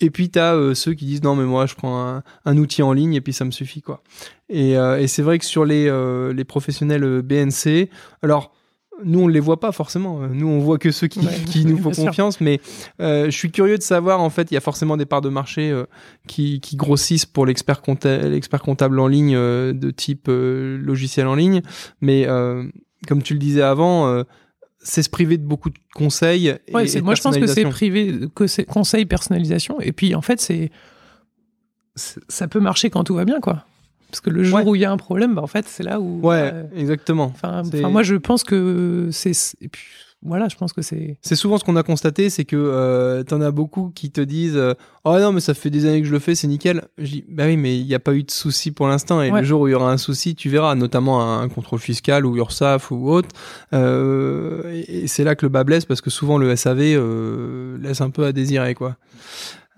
[0.00, 2.58] Et puis tu as euh, ceux qui disent non mais moi je prends un, un,
[2.58, 4.02] outil en ligne et puis ça me suffit quoi.
[4.48, 5.90] Et, et c'est vrai que sur les,
[6.34, 7.88] les professionnels BNC,
[8.22, 8.52] alors
[9.02, 10.20] nous on ne les voit pas forcément.
[10.28, 12.40] Nous on voit que ceux qui, qui nous font confiance.
[12.40, 12.60] Mais
[13.00, 15.28] euh, je suis curieux de savoir en fait, il y a forcément des parts de
[15.28, 15.84] marché euh,
[16.26, 21.34] qui, qui, grossissent pour l'expert comptable, l'expert comptable en ligne euh, de type logiciel en
[21.34, 21.62] ligne.
[22.00, 22.26] Mais
[23.06, 24.24] comme tu le disais avant.
[24.78, 26.54] c'est se priver de beaucoup de conseils.
[26.72, 29.80] moi, je pense que c'est privé, que c'est conseil, personnalisation.
[29.80, 30.70] Et puis, en fait, c'est
[31.96, 33.64] ça peut marcher quand tout va bien, quoi.
[34.14, 35.98] Parce que le jour où il y a un problème, bah, en fait, c'est là
[35.98, 36.20] où.
[36.20, 37.32] Ouais, exactement.
[37.34, 39.32] Enfin, moi, je pense que c'est.
[39.60, 39.82] Et puis,
[40.22, 41.18] voilà, je pense que c'est.
[41.20, 44.56] C'est souvent ce qu'on a constaté, c'est que euh, t'en as beaucoup qui te disent
[44.56, 46.84] euh, Oh non, mais ça fait des années que je le fais, c'est nickel.
[46.96, 49.32] Je dis Bah oui, mais il n'y a pas eu de souci pour l'instant, et
[49.32, 52.36] le jour où il y aura un souci, tu verras, notamment un, contrôle fiscal ou
[52.36, 53.30] URSAF ou autre.
[53.72, 58.00] Euh, et, c'est là que le bas blesse, parce que souvent le SAV euh, laisse
[58.00, 58.96] un peu à désirer, quoi.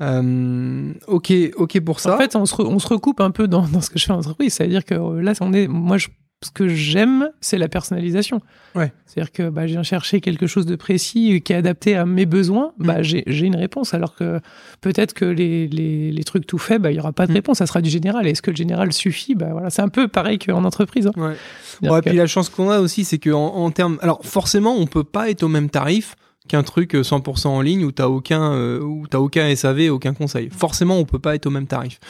[0.00, 2.14] Euh, ok, ok pour ça.
[2.14, 4.12] En fait, on se, on se recoupe un peu dans, dans, ce que je fais
[4.12, 4.54] en entreprise.
[4.54, 6.08] C'est-à-dire que euh, là, on est, moi, je,
[6.44, 8.40] ce que j'aime, c'est la personnalisation.
[8.74, 8.92] Ouais.
[9.06, 12.26] C'est-à-dire que bah, je viens chercher quelque chose de précis qui est adapté à mes
[12.26, 12.72] besoins.
[12.78, 13.02] Bah, mm.
[13.02, 13.94] j'ai une réponse.
[13.94, 14.40] Alors que
[14.82, 17.36] peut-être que les, les, les, trucs tout faits, bah, il n'y aura pas de mm.
[17.36, 17.58] réponse.
[17.58, 18.26] Ça sera du général.
[18.26, 19.34] Est-ce que le général suffit?
[19.34, 21.06] Bah, voilà, C'est un peu pareil qu'en entreprise.
[21.06, 21.12] Hein.
[21.16, 21.90] Ouais.
[21.90, 23.98] ouais puis la chance qu'on a aussi, c'est qu'en en termes.
[24.02, 26.16] Alors, forcément, on peut pas être au même tarif
[26.46, 30.48] qu'un truc 100% en ligne où t'as aucun euh, où t'as aucun SAV, aucun conseil.
[30.50, 32.00] Forcément, on peut pas être au même tarif.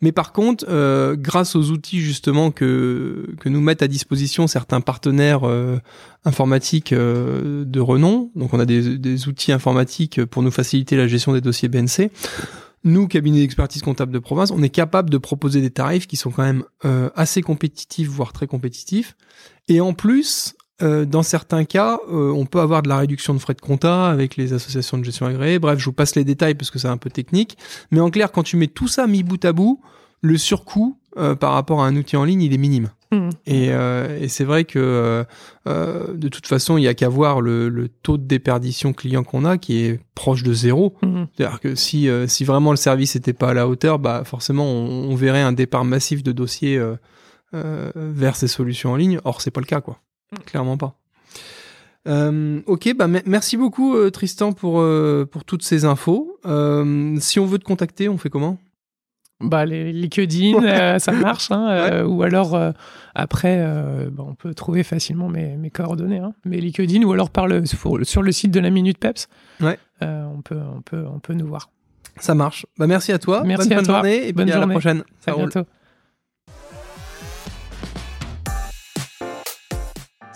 [0.00, 4.80] Mais par contre, euh, grâce aux outils justement que que nous mettent à disposition certains
[4.80, 5.78] partenaires euh,
[6.24, 11.32] informatiques de renom, donc on a des, des outils informatiques pour nous faciliter la gestion
[11.32, 12.10] des dossiers BNC.
[12.84, 16.30] Nous, cabinet d'expertise comptable de province, on est capable de proposer des tarifs qui sont
[16.30, 16.64] quand même
[17.14, 19.16] assez compétitifs, voire très compétitifs.
[19.68, 23.38] Et en plus, euh, dans certains cas, euh, on peut avoir de la réduction de
[23.38, 25.58] frais de compta avec les associations de gestion agréées.
[25.58, 27.56] Bref, je vous passe les détails parce que c'est un peu technique.
[27.90, 29.80] Mais en clair, quand tu mets tout ça mis bout à bout,
[30.20, 32.90] le surcoût euh, par rapport à un outil en ligne, il est minime.
[33.10, 33.30] Mmh.
[33.46, 35.24] Et, et c'est vrai que
[35.64, 39.44] de toute façon, il y a qu'à voir le, le, taux de déperdition client qu'on
[39.44, 40.96] a qui est proche de zéro.
[41.02, 41.24] Mmh.
[41.36, 45.08] C'est-à-dire que si, si vraiment le service n'était pas à la hauteur, bah forcément, on,
[45.08, 46.82] on verrait un départ massif de dossiers
[47.52, 49.20] vers ces solutions en ligne.
[49.24, 50.00] Or, c'est pas le cas, quoi.
[50.32, 50.36] Mm.
[50.46, 50.96] Clairement pas.
[52.06, 56.38] Euh, ok, bah merci beaucoup euh, Tristan pour, euh, pour toutes ces infos.
[57.18, 58.58] si on veut te contacter, on fait comment?
[59.40, 61.50] Bah, les LinkedIn, ça marche.
[61.50, 62.58] Hein, ou alors,
[63.14, 63.62] après,
[64.10, 66.20] bah, on peut trouver facilement mes, mes coordonnées.
[66.20, 69.28] Hein, mes LinkedIn, ou alors par le, sur le site de la Minute Peps.
[69.60, 69.78] Ouais.
[70.00, 71.68] on, peut, on, peut, on peut nous voir.
[72.18, 72.64] Ça marche.
[72.78, 73.42] Bah, merci à toi.
[73.44, 75.02] Merci bonne, à bonne journée et bonne à la prochaine.
[75.26, 75.66] À bientôt.